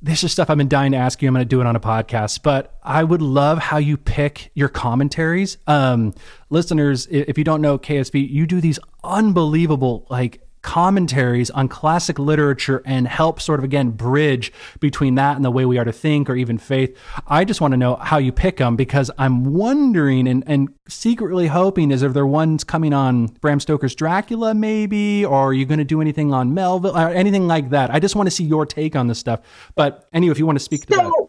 [0.02, 1.28] this is stuff I've been dying to ask you.
[1.28, 4.52] I'm going to do it on a podcast, but I would love how you pick
[4.56, 5.58] your commentaries.
[5.68, 6.14] Um,
[6.50, 12.82] listeners, if you don't know KSP, you do these unbelievable, like commentaries on classic literature
[12.86, 16.30] and help sort of again bridge between that and the way we are to think
[16.30, 16.98] or even faith.
[17.28, 21.48] I just want to know how you pick them because I'm wondering and, and secretly
[21.48, 25.80] hoping is if there ones coming on Bram Stoker's Dracula maybe or are you going
[25.80, 27.92] to do anything on Melville or anything like that.
[27.92, 29.42] I just want to see your take on this stuff.
[29.76, 31.28] But anyway, if you want to speak to so, that.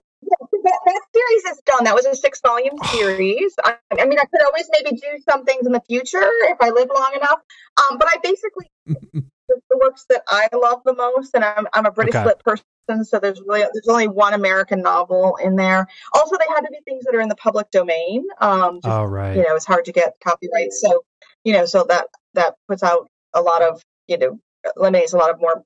[0.65, 1.85] That, that, series is done.
[1.85, 3.55] That was a six volume series.
[3.65, 6.71] I, I, mean, I could always maybe do some things in the future if I
[6.71, 7.41] live long enough.
[7.79, 11.91] Um, but I basically the works that I love the most, and I'm I'm a
[11.91, 12.27] British okay.
[12.27, 15.87] lit person, so there's really there's only one American novel in there.
[16.15, 18.25] Also, they had to be things that are in the public domain.
[18.41, 19.37] Um, just, oh right.
[19.37, 21.05] You know, it's hard to get copyright, so
[21.45, 24.39] you know, so that that puts out a lot of you know
[24.77, 25.63] eliminates a lot of more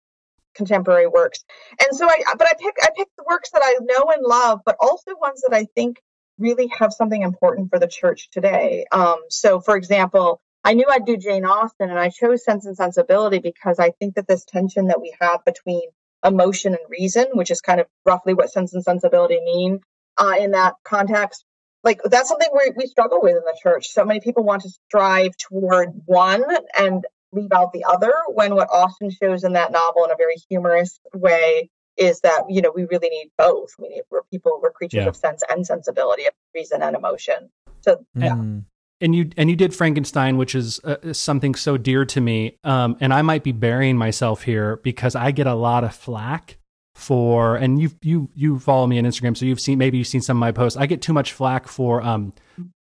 [0.54, 1.44] contemporary works.
[1.80, 4.60] And so I but I pick I pick the works that I know and love,
[4.64, 6.00] but also ones that I think
[6.38, 8.84] really have something important for the church today.
[8.92, 12.76] Um, so for example, I knew I'd do Jane Austen, and I chose Sense and
[12.76, 15.82] Sensibility because I think that this tension that we have between
[16.24, 19.78] emotion and reason, which is kind of roughly what Sense and Sensibility mean
[20.18, 21.44] uh, in that context,
[21.84, 23.90] like that's something we, we struggle with in the church.
[23.90, 26.42] So many people want to strive toward one
[26.76, 30.34] and leave out the other, when what Austen shows in that novel in a very
[30.48, 33.68] humorous way is that you know we really need both.
[33.78, 35.08] We need we're people, we're creatures yeah.
[35.08, 37.50] of sense and sensibility, of reason and emotion.
[37.82, 38.32] So yeah.
[38.32, 38.64] Mm
[39.00, 42.58] and you and you did Frankenstein, which is uh, something so dear to me.
[42.64, 46.58] Um, and I might be burying myself here because I get a lot of flack
[46.94, 50.22] for, and you you you follow me on Instagram, so you've seen maybe you've seen
[50.22, 50.78] some of my posts.
[50.78, 52.32] I get too much flack for um,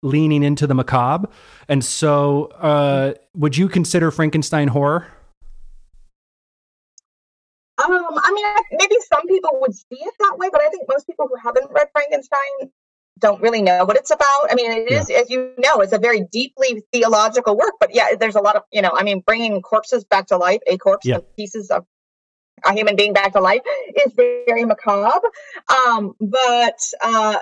[0.03, 1.30] leaning into the macabre,
[1.70, 5.07] and so uh, would you consider Frankenstein horror?
[7.78, 11.07] Um, I mean, maybe some people would see it that way, but I think most
[11.07, 12.70] people who haven't read Frankenstein
[13.22, 14.49] don't really know what it's about.
[14.49, 17.74] I mean, it is, as you know, it's a very deeply theological work.
[17.80, 20.61] But yeah, there's a lot of you know, I mean, bringing corpses back to life,
[20.67, 21.19] a corpse, Yeah.
[21.38, 21.86] pieces of
[22.65, 23.61] a human being back to life
[24.05, 25.28] is very macabre.
[25.69, 27.38] Um, but uh,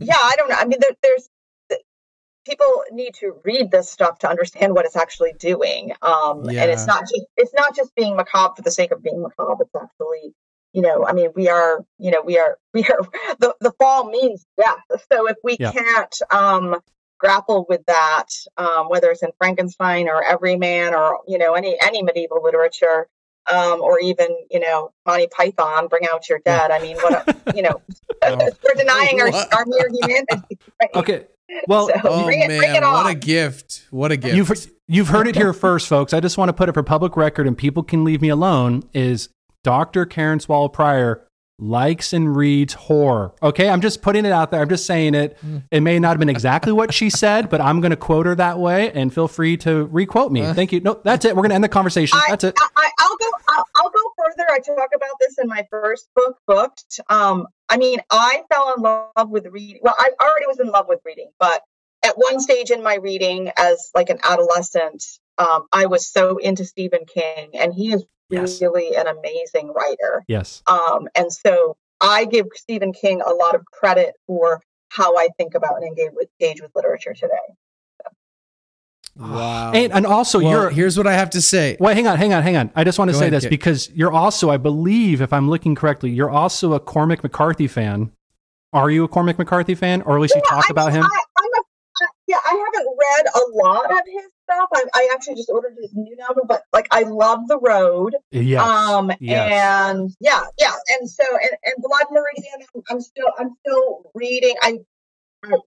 [0.00, 0.56] yeah, I don't know.
[0.58, 1.28] I mean, there, there's
[2.46, 5.92] people need to read this stuff to understand what it's actually doing.
[6.02, 9.22] Um, and it's not just it's not just being macabre for the sake of being
[9.22, 9.62] macabre.
[9.64, 10.34] It's actually
[10.78, 13.00] you know, I mean, we are, you know, we are, we are,
[13.40, 15.02] the, the fall means death.
[15.12, 15.72] So if we Yeah.
[15.72, 16.76] can't um,
[17.18, 18.26] grapple with that,
[18.56, 23.08] um, whether it's in Frankenstein or Everyman or, you know, any, any medieval literature,
[23.52, 26.70] um, or even, you know, Monty Python, Bring Out Your Dead.
[26.70, 27.80] I mean, what, a, you know,
[28.22, 30.58] we're denying our, our mere humanity.
[30.80, 30.90] right?
[30.94, 31.26] Okay.
[31.66, 33.86] Well, So- Oh Bring it- man, bring it what a gift!
[33.90, 34.36] What a gift!
[34.36, 36.12] You've you've heard it here first, folks.
[36.12, 38.82] I just want to put it for public record, and people can leave me alone.
[38.92, 39.30] Is
[39.64, 40.06] Dr.
[40.06, 41.24] Karen Swallow Prior
[41.60, 43.34] likes and reads horror?
[43.42, 44.60] Okay, I'm just putting it out there.
[44.60, 45.36] I'm just saying it.
[45.70, 48.34] It may not have been exactly what she said, but I'm going to quote her
[48.36, 50.42] that way, and feel free to requote me.
[50.52, 50.80] Thank you.
[50.80, 51.34] No, that's it.
[51.34, 52.16] We're going to end the conversation.
[52.18, 52.54] I, That's it.
[52.58, 53.30] I, I- I'll go.
[53.50, 54.46] I'll, I'll go further.
[54.50, 57.00] I talk about this in my first book, Booked.
[57.08, 59.80] Um, I mean, I fell in love with reading.
[59.82, 61.62] Well, I already was in love with reading, but
[62.04, 65.02] at one stage in my reading, as like an adolescent,
[65.38, 68.60] um, I was so into Stephen King, and he is Yes.
[68.60, 70.22] really an amazing writer.
[70.28, 70.62] Yes.
[70.66, 74.60] Um, and so I give Stephen King a lot of credit for
[74.90, 77.32] how I think about and engage with, engage with literature today.
[79.16, 79.72] wow.
[79.72, 81.76] And and also well, you're here's what I have to say.
[81.80, 82.70] Wait, hang on, hang on, hang on.
[82.76, 83.50] I just want to Go say ahead, this Kit.
[83.50, 88.12] because you're also, I believe, if I'm looking correctly, you're also a Cormac McCarthy fan.
[88.72, 91.04] Are you a Cormac McCarthy fan, or at least you talk I about mean, him?
[91.04, 91.62] I, I'm a,
[92.02, 94.68] I, yeah, I haven't read a lot of his stuff.
[94.74, 98.14] I, I actually just ordered his new novel, but like I love The Road.
[98.30, 98.62] Yes.
[98.62, 99.52] Um, yes.
[99.52, 102.84] and yeah, yeah, and so and, and Blood Meridian.
[102.90, 104.54] I'm, still I'm still reading.
[104.62, 104.78] I,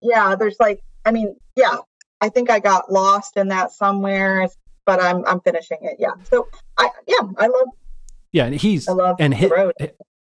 [0.02, 1.78] yeah, there's like I mean yeah,
[2.20, 4.48] I think I got lost in that somewhere,
[4.86, 5.98] but I'm I'm finishing it.
[6.00, 7.68] Yeah, so I yeah I love
[8.32, 9.74] yeah, and he's I love and The his, Road.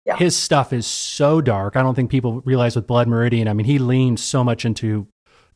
[0.05, 0.17] Yeah.
[0.17, 1.77] his stuff is so dark.
[1.77, 3.47] I don't think people realize with Blood Meridian.
[3.47, 5.07] I mean, he leans so much into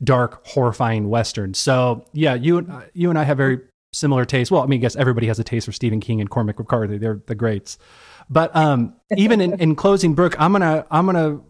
[0.03, 1.55] dark, horrifying western.
[1.55, 3.61] So yeah, you and you and I have very
[3.93, 4.51] similar tastes.
[4.51, 6.99] Well, I mean, I guess everybody has a taste for Stephen King and Cormac McCarthy.
[6.99, 7.79] They're the greats.
[8.29, 11.41] But um, even in, in closing, Brook, I'm gonna I'm gonna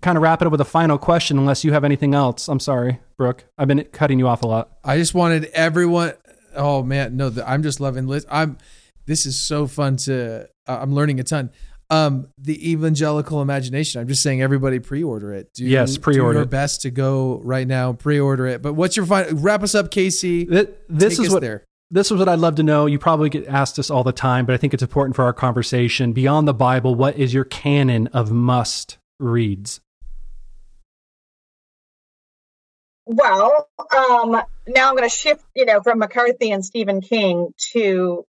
[0.00, 2.48] kind of wrap it up with a final question, unless you have anything else.
[2.48, 3.44] I'm sorry, Brook.
[3.58, 4.70] I've been cutting you off a lot.
[4.84, 6.14] I just wanted everyone.
[6.54, 8.06] Oh man, no, the, I'm just loving.
[8.06, 8.26] Liz.
[8.30, 8.58] I'm.
[9.06, 10.48] This is so fun to.
[10.66, 11.50] Uh, I'm learning a ton.
[11.90, 14.00] Um, the evangelical imagination.
[14.00, 15.52] I'm just saying, everybody pre-order it.
[15.54, 18.62] Do, Yes, pre-order Do your best to go right now, pre-order it.
[18.62, 19.36] But what's your final?
[19.36, 20.46] Wrap us up, Casey.
[20.46, 21.64] Th- This Take is us what there.
[21.90, 22.86] this is what I'd love to know.
[22.86, 25.32] You probably get asked this all the time, but I think it's important for our
[25.32, 26.12] conversation.
[26.12, 29.80] Beyond the Bible, what is your canon of must reads?
[33.06, 34.30] Well, um,
[34.68, 38.24] now I'm going to shift, you know, from McCarthy and Stephen King to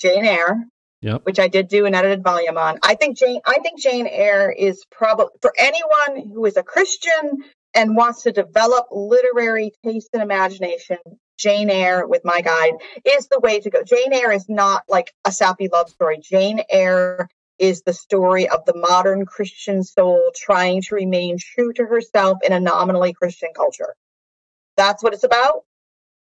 [0.00, 0.64] Jane Eyre,
[1.02, 1.22] Yep.
[1.24, 2.78] which I did do an edited volume on.
[2.82, 7.42] I think Jane, I think Jane Eyre is probably for anyone who is a Christian
[7.74, 10.98] and wants to develop literary taste and imagination.
[11.38, 12.74] Jane Eyre, with my guide,
[13.04, 13.82] is the way to go.
[13.82, 16.20] Jane Eyre is not like a sappy love story.
[16.22, 17.28] Jane Eyre
[17.58, 22.52] is the story of the modern Christian soul trying to remain true to herself in
[22.52, 23.94] a nominally Christian culture.
[24.76, 25.64] That's what it's about,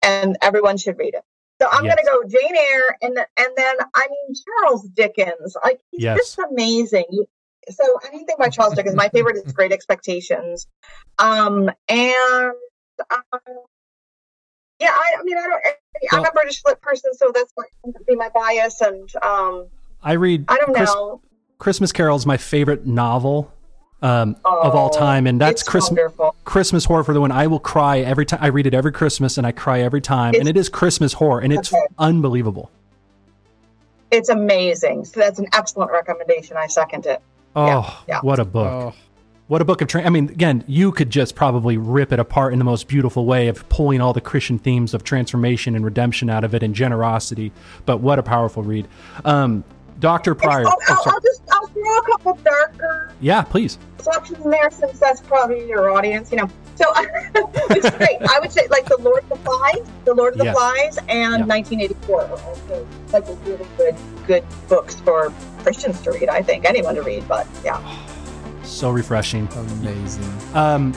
[0.02, 1.24] and everyone should read it.
[1.62, 1.94] So I'm Yes.
[1.94, 5.56] going to go Jane Eyre, and and then I mean Charles Dickens.
[5.64, 6.16] Like he's Yes.
[6.18, 7.24] just amazing.
[7.70, 10.66] So anything by Charles Dickens, my favorite is Great Expectations,
[11.20, 12.52] um, and
[13.10, 13.40] um,
[14.80, 15.62] yeah, I, I mean I don't.
[16.12, 19.68] I'm Well- a British lit person, so that's what would be my bias, and um,
[20.02, 21.20] I read I don't Chris- know.
[21.58, 23.52] Christmas Carol is my favorite novel
[24.02, 26.34] um, of all Oh, time, and that's Christmas wonderful.
[26.44, 28.40] Christmas horror for the one I will cry every time.
[28.42, 30.34] I read it every Christmas, and I cry every time.
[30.34, 31.82] and It's- it is Christmas horror, and it's Okay.
[31.98, 32.70] unbelievable.
[34.10, 35.04] It's amazing.
[35.06, 36.56] So that's an excellent recommendation.
[36.56, 37.22] I second it.
[37.56, 38.20] Oh, Yeah, yeah.
[38.20, 38.70] what a book!
[38.70, 38.92] Oh,
[39.48, 42.54] What a book of tra- I mean, again, you could just probably rip it apart
[42.54, 46.30] in the most beautiful way of pulling all the Christian themes of transformation and redemption
[46.30, 47.52] out of it and generosity.
[47.84, 48.88] But what a powerful read.
[49.26, 49.64] Um,
[50.02, 50.34] Dr.
[50.34, 50.66] Prior.
[50.66, 51.14] I'll, oh, I'll, sorry.
[51.14, 53.78] I'll just I'll throw a couple darker yeah, please.
[54.00, 56.48] selections in there since that's probably your audience, you know.
[56.74, 56.86] So
[57.70, 58.18] it's great.
[58.20, 60.56] I would say like the Lord of the Flies, the Lord of the Yes.
[60.56, 61.46] Flies, and Yeah.
[61.46, 63.94] 1984 are also like really good
[64.26, 65.32] good books for
[65.62, 66.28] Christians to read.
[66.28, 67.80] I think anyone to read, but yeah.
[68.64, 69.48] So refreshing.
[69.56, 70.24] amazing.
[70.54, 70.92] Um,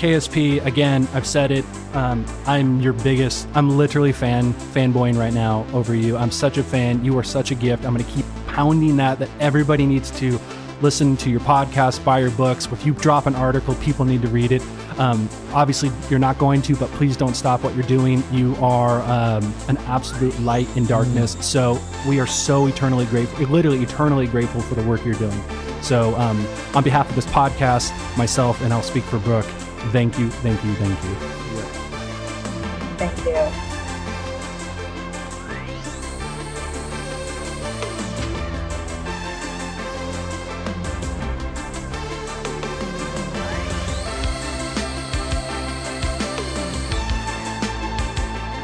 [0.00, 1.06] KSP again.
[1.12, 1.64] I've said it.
[1.92, 3.46] Um, I'm your biggest.
[3.52, 6.16] I'm literally fan fanboying right now over you.
[6.16, 7.04] I'm such a fan.
[7.04, 7.84] You are such a gift.
[7.84, 9.18] I'm going to keep pounding that.
[9.18, 10.40] That everybody needs to
[10.80, 12.66] listen to your podcast, buy your books.
[12.72, 14.62] If you drop an article, people need to read it.
[14.98, 18.22] Um, obviously, you're not going to, but please don't stop what you're doing.
[18.32, 21.36] You are um, an absolute light in darkness.
[21.44, 21.78] So
[22.08, 25.42] we are so eternally grateful, literally eternally grateful for the work you're doing.
[25.82, 29.46] So, um, on behalf of this podcast, myself, and I'll speak for Brook,
[29.88, 31.14] thank you, thank you, thank you.
[32.96, 33.70] Thank you.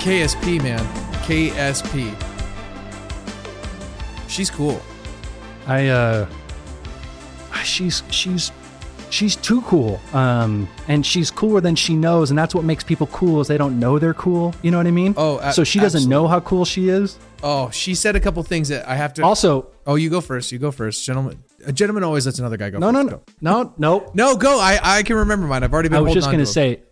[0.06, 0.84] KSP, man.
[1.26, 2.14] KSP.
[4.28, 4.80] She's cool.
[5.66, 6.28] I uh
[7.64, 8.52] she's she's
[9.10, 10.00] she's too cool.
[10.12, 13.58] Um and she's cooler than she knows and that's what makes people cool is they
[13.58, 14.54] don't know they're cool.
[14.62, 15.14] You know what I mean?
[15.16, 16.10] Oh, a- so she doesn't absolutely.
[16.10, 17.18] know how cool she is.
[17.42, 19.22] Oh, she said a couple things that I have to.
[19.22, 20.50] Also, oh, you go first.
[20.52, 21.42] You go first, gentleman.
[21.66, 22.78] A gentleman always lets another guy go.
[22.78, 23.22] no no first.
[23.40, 23.64] no.
[23.64, 23.74] Go.
[23.78, 24.12] No, no.
[24.14, 24.58] No, go.
[24.58, 25.62] I I can remember mine.
[25.62, 25.98] I've already been.
[25.98, 26.76] I was just going to to 'em.
[26.76, 26.82] say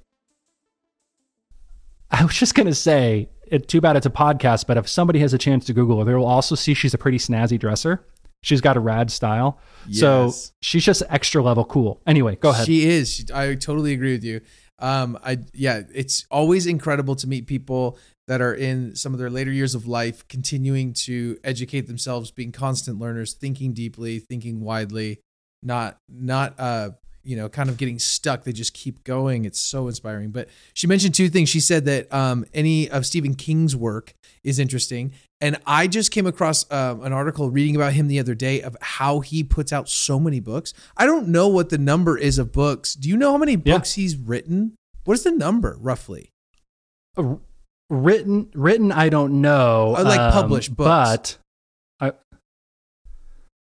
[2.11, 5.19] I was just going to say it too bad it's a podcast, but if somebody
[5.21, 8.05] has a chance to Google her, they will also see she's a pretty snazzy dresser.
[8.45, 9.59] She's got a rad style.
[9.90, 12.01] So she's just extra level cool.
[12.07, 12.66] Anyway, go ahead.
[12.66, 13.11] She is.
[13.11, 14.42] She, I totally agree with you.
[14.78, 19.30] Um, I yeah, it's always incredible to meet people that are in some of their
[19.30, 25.20] later years of life, continuing to educate themselves, being constant learners, thinking deeply, thinking widely,
[25.62, 26.90] not not uh
[27.22, 28.45] you know kind of getting stuck.
[28.45, 29.47] They just keep going.
[29.47, 30.30] It's so inspiring.
[30.30, 31.49] But she mentioned two things.
[31.49, 35.12] She said that um, any of Stephen King's work is interesting.
[35.45, 38.78] And I just came across um, an article reading about him the other day of
[38.80, 40.72] how he puts out so many books.
[40.97, 42.95] I don't know what the number is of books.
[42.95, 43.74] Do you know how many Yeah.
[43.76, 44.72] books he's written?
[45.05, 46.30] What is the number roughly?
[47.14, 47.34] Uh,
[47.90, 49.95] written written I don't know.
[49.99, 51.36] Uh, like um, published books.
[52.01, 52.12] But I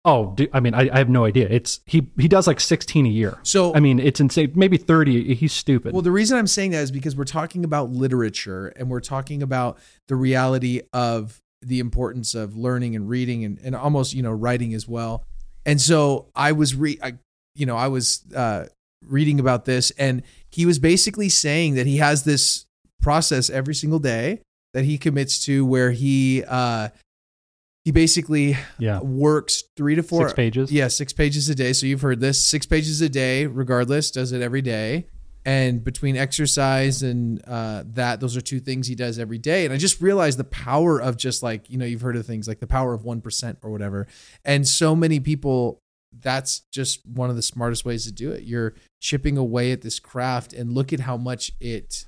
[0.06, 1.48] Oh, do, I mean I, I have no idea.
[1.50, 3.36] It's he he does like 16 a year.
[3.42, 4.52] So I mean, it's insane.
[4.54, 5.34] Maybe 30.
[5.34, 5.92] He's stupid.
[5.92, 9.42] Well, the reason I'm saying that is because we're talking about literature and we're talking
[9.42, 14.32] about the reality of the importance of learning and reading and, and almost, you know,
[14.32, 15.24] writing as well.
[15.66, 17.14] And so I was re I,
[17.54, 18.66] you know, I was uh
[19.06, 22.66] reading about this and he was basically saying that he has this
[23.00, 24.40] process every single day
[24.74, 26.88] that he commits to where he uh
[27.84, 29.00] he basically yeah.
[29.00, 30.70] works 3 to 4 Six pages.
[30.72, 31.72] yeah, six pages a day.
[31.72, 35.06] So you've heard this six pages a day, regardless, does it every day.
[35.44, 39.64] And between exercise and uh, that, those are two things he does every day.
[39.64, 42.46] And I just realized the power of just like, you know, you've heard of things
[42.46, 44.06] like the power of 1% or whatever.
[44.44, 45.78] And so many people,
[46.12, 48.44] that's just one of the smartest ways to do it.
[48.44, 52.04] You're chipping away at this craft and look at how much it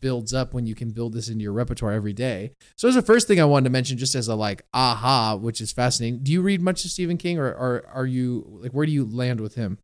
[0.00, 2.52] builds up when you can build this into your repertoire every day.
[2.76, 5.60] So as the first thing I wanted to mention, just as a like aha, which
[5.60, 6.20] is fascinating.
[6.22, 9.04] Do you read much of Stephen King, or, or are you like where do you
[9.04, 9.78] land with him?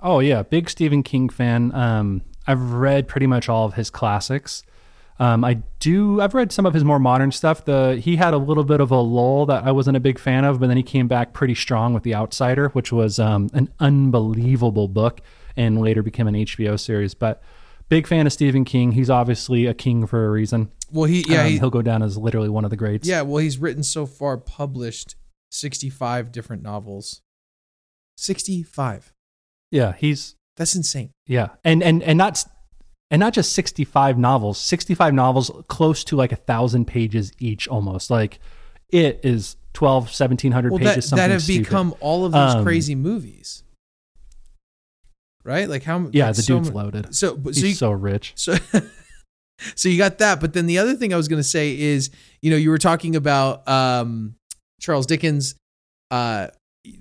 [0.00, 1.74] Oh yeah, big Stephen King fan.
[1.74, 4.62] Um, I've read pretty much all of his classics.
[5.18, 6.20] Um, I do.
[6.20, 7.64] I've read some of his more modern stuff.
[7.64, 10.44] The he had a little bit of a lull that I wasn't a big fan
[10.44, 13.70] of, but then he came back pretty strong with The Outsider, which was um, an
[13.80, 15.22] unbelievable book
[15.56, 17.14] and later became an HBO series.
[17.14, 17.42] But
[17.88, 18.92] big fan of Stephen King.
[18.92, 20.70] He's obviously a king for a reason.
[20.92, 23.08] Well, he yeah Um, he, he'll go down as literally one of the greats.
[23.08, 25.16] yeah well he's written so far published
[25.50, 27.22] sixty five different novels.
[28.18, 29.14] Sixty five.
[29.70, 29.94] Yeah.
[29.98, 31.10] He's That's insane.
[31.26, 32.44] Yeah, and and and not
[33.10, 34.58] and not just sixty five novels.
[34.58, 38.10] Sixty five novels, close to like a thousand pages each, almost.
[38.10, 38.38] Like
[38.90, 40.94] it is 12, 1700 Well, pages.
[40.94, 41.64] that something that have stupid.
[41.64, 43.62] become all of those Um, crazy movies,
[45.44, 45.68] right?
[45.68, 46.08] Like how?
[46.12, 47.14] Yeah, like the so dude's loaded.
[47.14, 48.32] So, but- He's so you, so rich.
[48.36, 48.56] So,
[49.74, 52.10] so you got that, but then the other thing I was going to say is,
[52.42, 54.36] you know, you were talking about um,
[54.80, 55.54] Charles Dickens,
[56.10, 56.48] uh,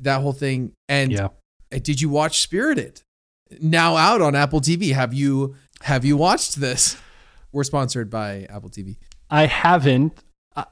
[0.01, 1.29] that whole thing, and Yeah.
[1.75, 3.01] Uh, did you watch Spirited?
[3.61, 4.93] Now out on Apple TV.
[4.93, 6.97] Have you have you watched this?
[7.51, 8.97] We're sponsored by Apple TV.
[9.29, 10.13] I haven't.
[10.55, 10.65] I-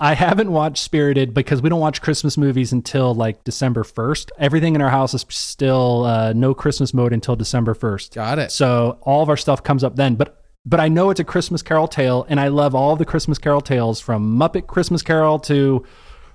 [0.00, 4.30] I haven't watched Spirited because we don't watch Christmas movies until like December 1st.
[4.38, 8.14] Everything in our house is still uh, no Christmas mode until December 1st.
[8.14, 8.52] Got it.
[8.52, 10.14] So all of our stuff comes up then.
[10.14, 13.38] But but I know it's a Christmas Carol tale, and I love all the Christmas
[13.38, 15.84] Carol tales from Muppet Christmas Carol to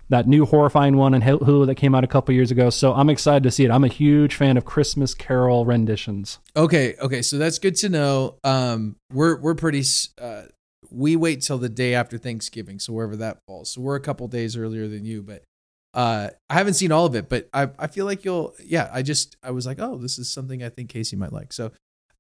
[0.09, 2.69] that new horrifying one in Hulu that came out a couple years ago.
[2.69, 3.71] So I'm excited to see it.
[3.71, 6.39] I'm a huge fan of Christmas Carol renditions.
[6.55, 8.35] Okay, okay, so that's good to know.
[8.43, 9.83] Um, we're we're pretty.
[10.21, 10.43] Uh,
[10.91, 13.71] we wait till the day after Thanksgiving, so wherever that falls.
[13.71, 15.43] So we're a couple days earlier than you, but
[15.95, 17.29] uh, I haven't seen all of it.
[17.29, 18.53] But I I feel like you'll.
[18.63, 21.51] Yeah, I just I was like, oh, this is something I think Casey might like.
[21.53, 21.71] So,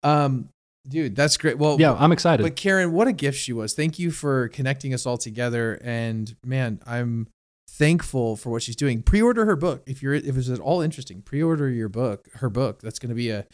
[0.01, 0.49] um,
[0.87, 1.57] dude, that's great.
[1.59, 2.41] Well, Yeah, I'm excited.
[2.43, 3.73] but Karen, what a gift she was.
[3.73, 5.79] Thank you for connecting us all together.
[5.83, 7.27] And man, I'm
[7.73, 9.01] thankful for what she's doing.
[9.01, 11.21] Pre-order her book if you're if it's at all interesting.
[11.21, 12.81] Pre-order your book, her book.
[12.81, 13.45] That's going to be a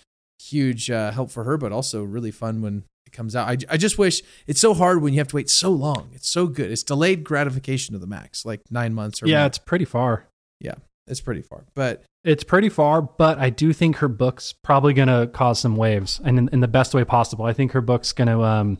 [0.41, 3.47] huge uh, help for her, but also really fun when it comes out.
[3.47, 6.09] I, I just wish it's so hard when you have to wait so long.
[6.13, 6.72] It's so good.
[6.72, 9.47] It's delayed gratification to the max, like nine months or yeah, more.
[9.47, 10.28] it's pretty far.
[10.59, 10.76] Yeah,
[11.07, 11.65] it's pretty far.
[11.74, 15.78] But It's pretty far, but I do think her book's probably going to cause some
[15.78, 17.45] waves, and in, in the best way possible.
[17.45, 18.78] I think her book's going to, um,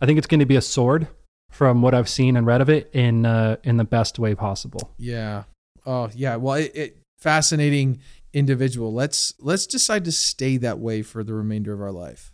[0.00, 1.06] I think it's going to be a sword
[1.50, 4.92] from what I've seen and read of it in uh, in the best way possible.
[4.98, 5.44] yeah,
[5.84, 6.36] oh yeah.
[6.36, 7.98] Well, it, it fascinating
[8.32, 8.92] individual.
[8.92, 12.32] Let's let's decide to stay that way for the remainder of our life.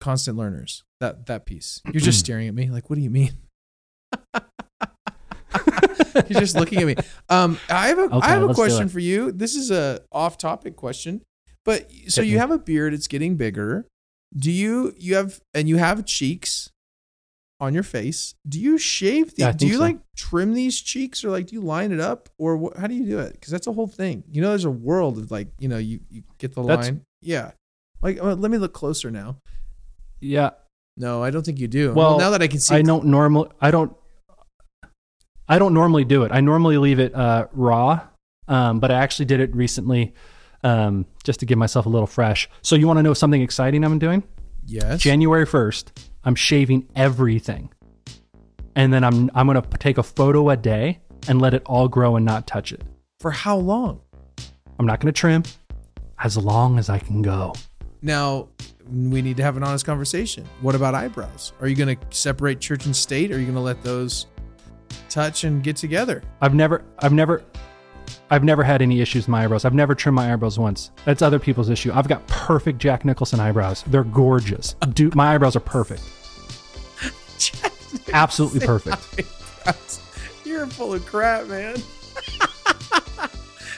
[0.00, 0.84] Constant learners.
[1.00, 1.80] That that piece.
[1.92, 3.32] You're just staring at me like, what do you mean?
[6.28, 6.94] You're just looking at me.
[7.28, 9.32] Um, I have a I Okay, have a question for you.
[9.32, 11.22] This is a off topic question,
[11.64, 12.94] but so you have a beard.
[12.94, 13.86] It's getting bigger.
[14.36, 16.70] Do you you have and you have cheeks
[17.60, 18.34] on your face?
[18.48, 19.34] Do you shave?
[19.36, 19.80] The, Yeah, do you so.
[19.80, 22.94] like trim these cheeks or like do you line it up or what, how do
[22.94, 23.32] you do it?
[23.34, 24.24] Because that's a whole thing.
[24.30, 27.02] You know, there's a world of like you know you you get the That's- line.
[27.22, 27.52] Yeah.
[28.02, 29.38] Like uh, let me look closer now.
[30.20, 30.50] Yeah,
[30.96, 31.92] No, I don't think you do.
[31.92, 33.50] Well, now that I can see, I don't normally.
[33.60, 33.94] I don't.
[35.48, 36.32] I don't normally do it.
[36.32, 38.00] I normally leave it uh, raw,
[38.48, 40.14] um, but I actually did it recently
[40.64, 42.48] um, just to give myself a little fresh.
[42.62, 44.24] So you want to know something exciting I'm doing?
[44.66, 45.00] Yes.
[45.00, 45.90] January 1st,
[46.24, 47.70] I'm shaving everything.
[48.74, 50.98] And then I'm I'm going to take a photo a day
[51.28, 52.82] and let it all grow and not touch it.
[53.20, 54.00] For how long?
[54.78, 55.44] I'm not going to trim
[56.18, 57.54] as long as I can go.
[58.02, 58.48] Now,
[58.90, 60.44] we need to have an honest conversation.
[60.60, 61.52] What about eyebrows?
[61.60, 63.30] Are you going to separate church and state?
[63.30, 64.26] Or are you going to let those
[65.08, 66.22] touch and get together?
[66.40, 67.44] I've never I've never
[68.30, 69.64] I've never had any issues with my eyebrows.
[69.64, 70.90] I've never trimmed my eyebrows once.
[71.04, 71.92] That's other people's issue.
[71.92, 73.84] I've got perfect Jack Nicholson eyebrows.
[73.86, 74.74] They're gorgeous.
[74.92, 76.02] Dude, my eyebrows are perfect.
[78.12, 79.30] Absolutely perfect.
[80.44, 81.76] You're full of crap, man.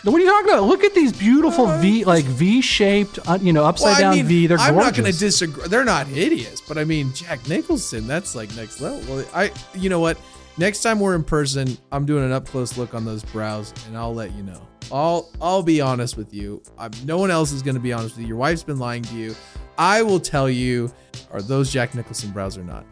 [0.04, 0.62] What are you talking about?
[0.64, 4.46] Look at these beautiful V, like V-shaped, uh, you know, upside down V.
[4.46, 4.68] They're gorgeous.
[4.68, 4.96] I'm gorgeous.
[4.96, 5.68] not going to disagree.
[5.68, 9.00] They're not hideous, but I mean, Jack Nicholson, that's like next level.
[9.08, 10.16] Well, I, you know what?
[10.58, 13.96] Next time we're in person, I'm doing an up close look on those brows, and
[13.96, 14.66] I'll let you know.
[14.90, 16.62] I'll, I'll be honest with you.
[16.78, 18.28] i no one else is going to be honest with you.
[18.28, 19.34] Your wife's been lying to you.
[19.76, 20.92] I will tell you,
[21.30, 22.86] are those Jack Nicholson brows or not?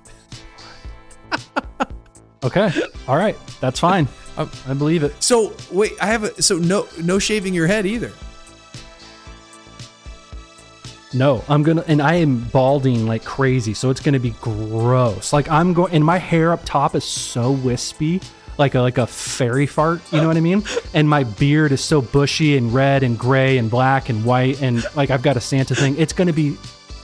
[2.44, 2.70] Okay.
[3.08, 3.36] All right.
[3.60, 4.06] That's fine.
[4.36, 5.14] Um, I believe it.
[5.22, 8.12] So wait, I have a so no no shaving your head either.
[11.14, 15.32] No, I'm gonna, and I am balding like crazy, so it's gonna be gross.
[15.32, 18.20] Like I'm going, and my hair up top is so wispy,
[18.58, 20.00] like a like a fairy fart.
[20.12, 20.64] You know what I mean?
[20.92, 24.84] And my beard is so bushy and red and gray and black and white, and
[24.96, 25.96] like I've got a Santa thing.
[25.98, 26.56] It's gonna be,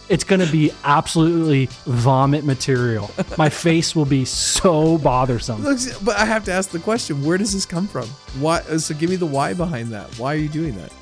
[0.09, 3.11] it's gonna be absolutely vomit material.
[3.39, 5.63] My face will be so bothersome.
[6.03, 8.09] But I have to ask the question: Where does this come from?
[8.41, 8.61] Why?
[8.63, 10.19] So give me the why behind that.
[10.19, 10.93] Why are you doing that?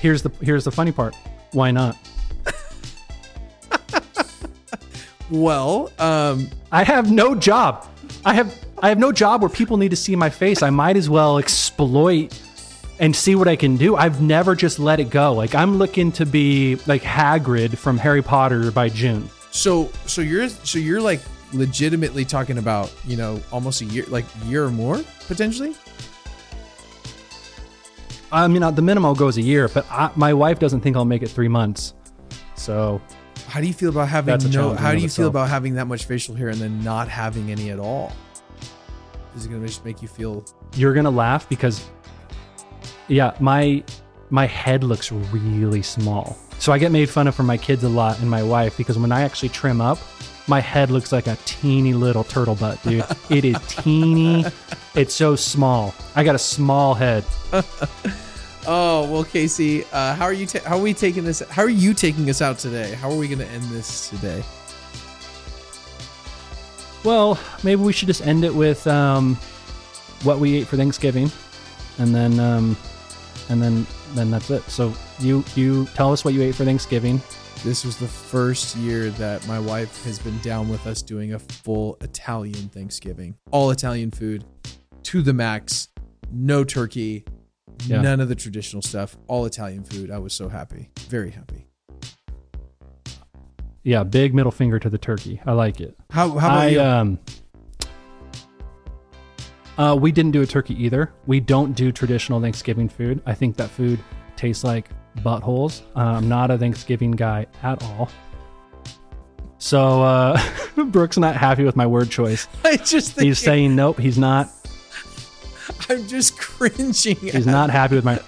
[0.00, 1.14] Here's the here's the funny part.
[1.52, 1.96] Why not?
[5.30, 7.86] Well, um, I have no job.
[8.24, 10.62] I have I have no job where people need to see my face.
[10.62, 12.38] I might as well exploit
[12.98, 13.96] and see what I can do.
[13.96, 15.32] I've never just let it go.
[15.32, 19.30] Like I'm looking to be like Hagrid from Harry Potter by June.
[19.52, 21.20] so so you're so you're like
[21.52, 25.74] legitimately talking about you know almost a year, like year or more potentially.
[28.32, 31.22] I mean, the minimum goes a year, but I, my wife doesn't think I'll make
[31.22, 31.94] it three months.
[32.54, 33.00] So
[33.48, 34.74] How do you feel about having no?
[34.74, 35.30] How do you feel itself.
[35.30, 38.12] about having that much facial hair and then not having any at all?
[39.36, 40.44] Is it gonna just make you feel?
[40.76, 41.88] you're gonna laugh because,
[43.08, 43.82] yeah, my
[44.30, 46.36] my head looks really small.
[46.58, 48.98] So I get made fun of from my kids a lot and my wife because
[48.98, 49.98] when I actually trim up,
[50.46, 53.04] my head looks like a teeny little turtle butt, dude.
[53.28, 54.44] it is teeny.
[54.94, 55.94] It's so small.
[56.16, 57.24] I got a small head.
[58.66, 60.46] Oh well, Casey, uh, how are you?
[60.46, 61.40] Ta- how are we taking this?
[61.40, 62.92] How are you taking us out today?
[62.92, 64.44] How are we gonna end this today?
[67.04, 69.36] Well, maybe we should just end it with um,
[70.24, 71.32] what we ate for Thanksgiving,
[71.98, 72.76] and then um,
[73.48, 74.62] and then then that's it.
[74.64, 77.22] So you you tell us what you ate for Thanksgiving.
[77.62, 81.38] This was the first year that my wife has been down with us doing a
[81.38, 83.34] full Italian Thanksgiving.
[83.50, 84.46] All Italian food
[85.02, 85.88] to the max.
[86.32, 87.22] No turkey.
[87.84, 88.00] Yeah.
[88.00, 89.18] None of the traditional stuff.
[89.26, 90.10] All Italian food.
[90.10, 90.88] I was so happy.
[91.00, 91.66] Very happy.
[93.82, 95.42] Yeah, big middle finger to the turkey.
[95.44, 95.94] I like it.
[96.10, 96.80] How, how about I you?
[96.80, 97.18] um
[99.76, 101.12] uh we didn't do a turkey either.
[101.26, 103.20] We don't do traditional Thanksgiving food.
[103.26, 103.98] I think that food
[104.36, 104.88] tastes like
[105.18, 105.82] buttholes.
[105.96, 108.10] Uh, I'm not a Thanksgiving guy at all.
[109.58, 110.40] So uh,
[110.86, 112.48] Brook's not happy with my word choice.
[112.64, 113.98] I just think He's saying nope.
[113.98, 114.48] He's not.
[115.88, 117.16] I'm just cringing.
[117.16, 118.20] He's not happy with my.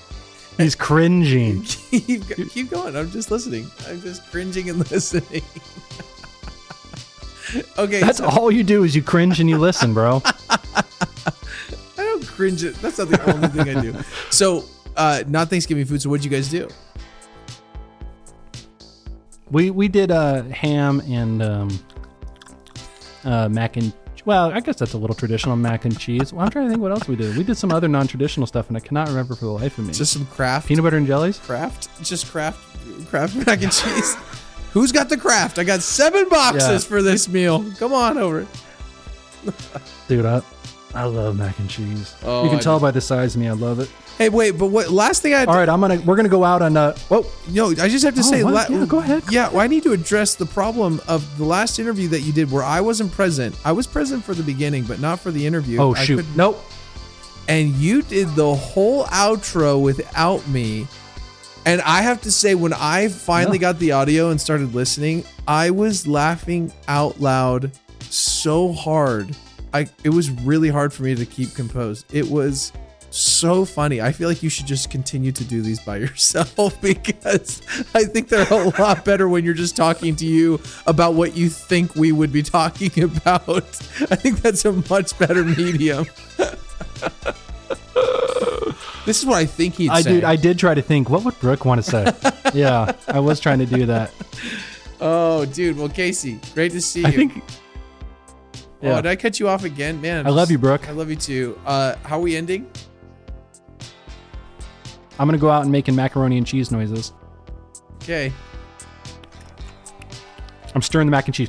[0.56, 1.62] He's cringing.
[1.64, 2.96] keep, keep going.
[2.96, 3.66] I'm just listening.
[3.86, 5.42] I'm just cringing and listening.
[7.76, 10.22] okay, That's so all you do is you cringe and you listen, bro.
[10.24, 10.82] I
[11.98, 12.64] don't cringe.
[12.64, 12.74] It.
[12.76, 13.94] That's not the only thing I do.
[14.30, 14.64] So,
[14.96, 16.02] uh, not Thanksgiving food.
[16.02, 16.68] So, what'd you guys do?
[19.50, 21.80] We we did uh, ham and um,
[23.24, 23.92] uh, mac and
[24.24, 26.32] well, I guess that's a little traditional mac and cheese.
[26.32, 27.36] Well, I'm trying to think what else we did.
[27.36, 29.92] We did some other non-traditional stuff, and I cannot remember for the life of me.
[29.92, 31.38] Just some Kraft, peanut butter and jellies.
[31.38, 32.58] Kraft, just Kraft,
[33.06, 34.16] Kraft mac and cheese.
[34.72, 35.60] Who's got the Kraft?
[35.60, 36.88] I got seven boxes Yeah.
[36.88, 37.64] for this meal.
[37.78, 38.44] Come on over.
[40.08, 40.42] Dude, I,
[40.92, 42.16] I love mac and cheese.
[42.24, 43.88] Oh, you can I tell by the size of me, I love it.
[44.18, 44.90] Hey, wait, but what?
[44.90, 47.68] Last thing I All right, I'm gonna we're gonna go out on uh whoa No,
[47.70, 48.42] I just have to Oh, say.
[48.44, 48.70] what?
[48.70, 49.24] Yeah, go ahead.
[49.30, 52.50] Yeah, well, I need to address the problem of the last interview that you did,
[52.50, 53.54] where I wasn't present.
[53.64, 55.78] I was present for the beginning, but not for the interview.
[55.80, 56.58] oh I shoot couldn't- nope
[57.48, 60.86] And you did the whole outro without me.
[61.66, 65.70] And I have to say, when I finally got the audio and started listening, I
[65.70, 67.72] was laughing out loud
[68.08, 69.36] so hard.
[69.74, 72.06] I it was really hard for me to keep composed.
[72.14, 72.72] It was
[73.16, 74.00] so funny.
[74.00, 77.62] I feel like you should just continue to do these by yourself because
[77.94, 81.48] I think they're a lot better when you're just talking to you about what you
[81.48, 83.48] think we would be talking about.
[84.10, 86.06] I think that's a much better medium.
[89.06, 90.12] this is what I think he'd I say.
[90.14, 92.12] did I did try to think what would Brook want to say.
[92.54, 94.12] yeah, I was trying to do that.
[95.00, 95.76] oh, dude.
[95.78, 97.06] Well, Casey, great to see you.
[97.06, 97.42] I think
[98.82, 98.96] Oh, yeah.
[98.96, 100.26] did I cut you off again, man?
[100.26, 100.86] I love you, Brook.
[100.86, 101.58] I love you too.
[101.64, 102.70] Uh, how are we ending?
[105.18, 107.12] I'm gonna go out and making macaroni and cheese noises.
[108.02, 108.32] Okay.
[110.74, 111.48] I'm stirring the mac and cheese.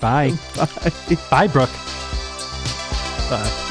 [0.00, 0.32] Bye.
[0.56, 1.16] Bye.
[1.30, 1.70] Bye, Brook.
[3.30, 3.64] Bye.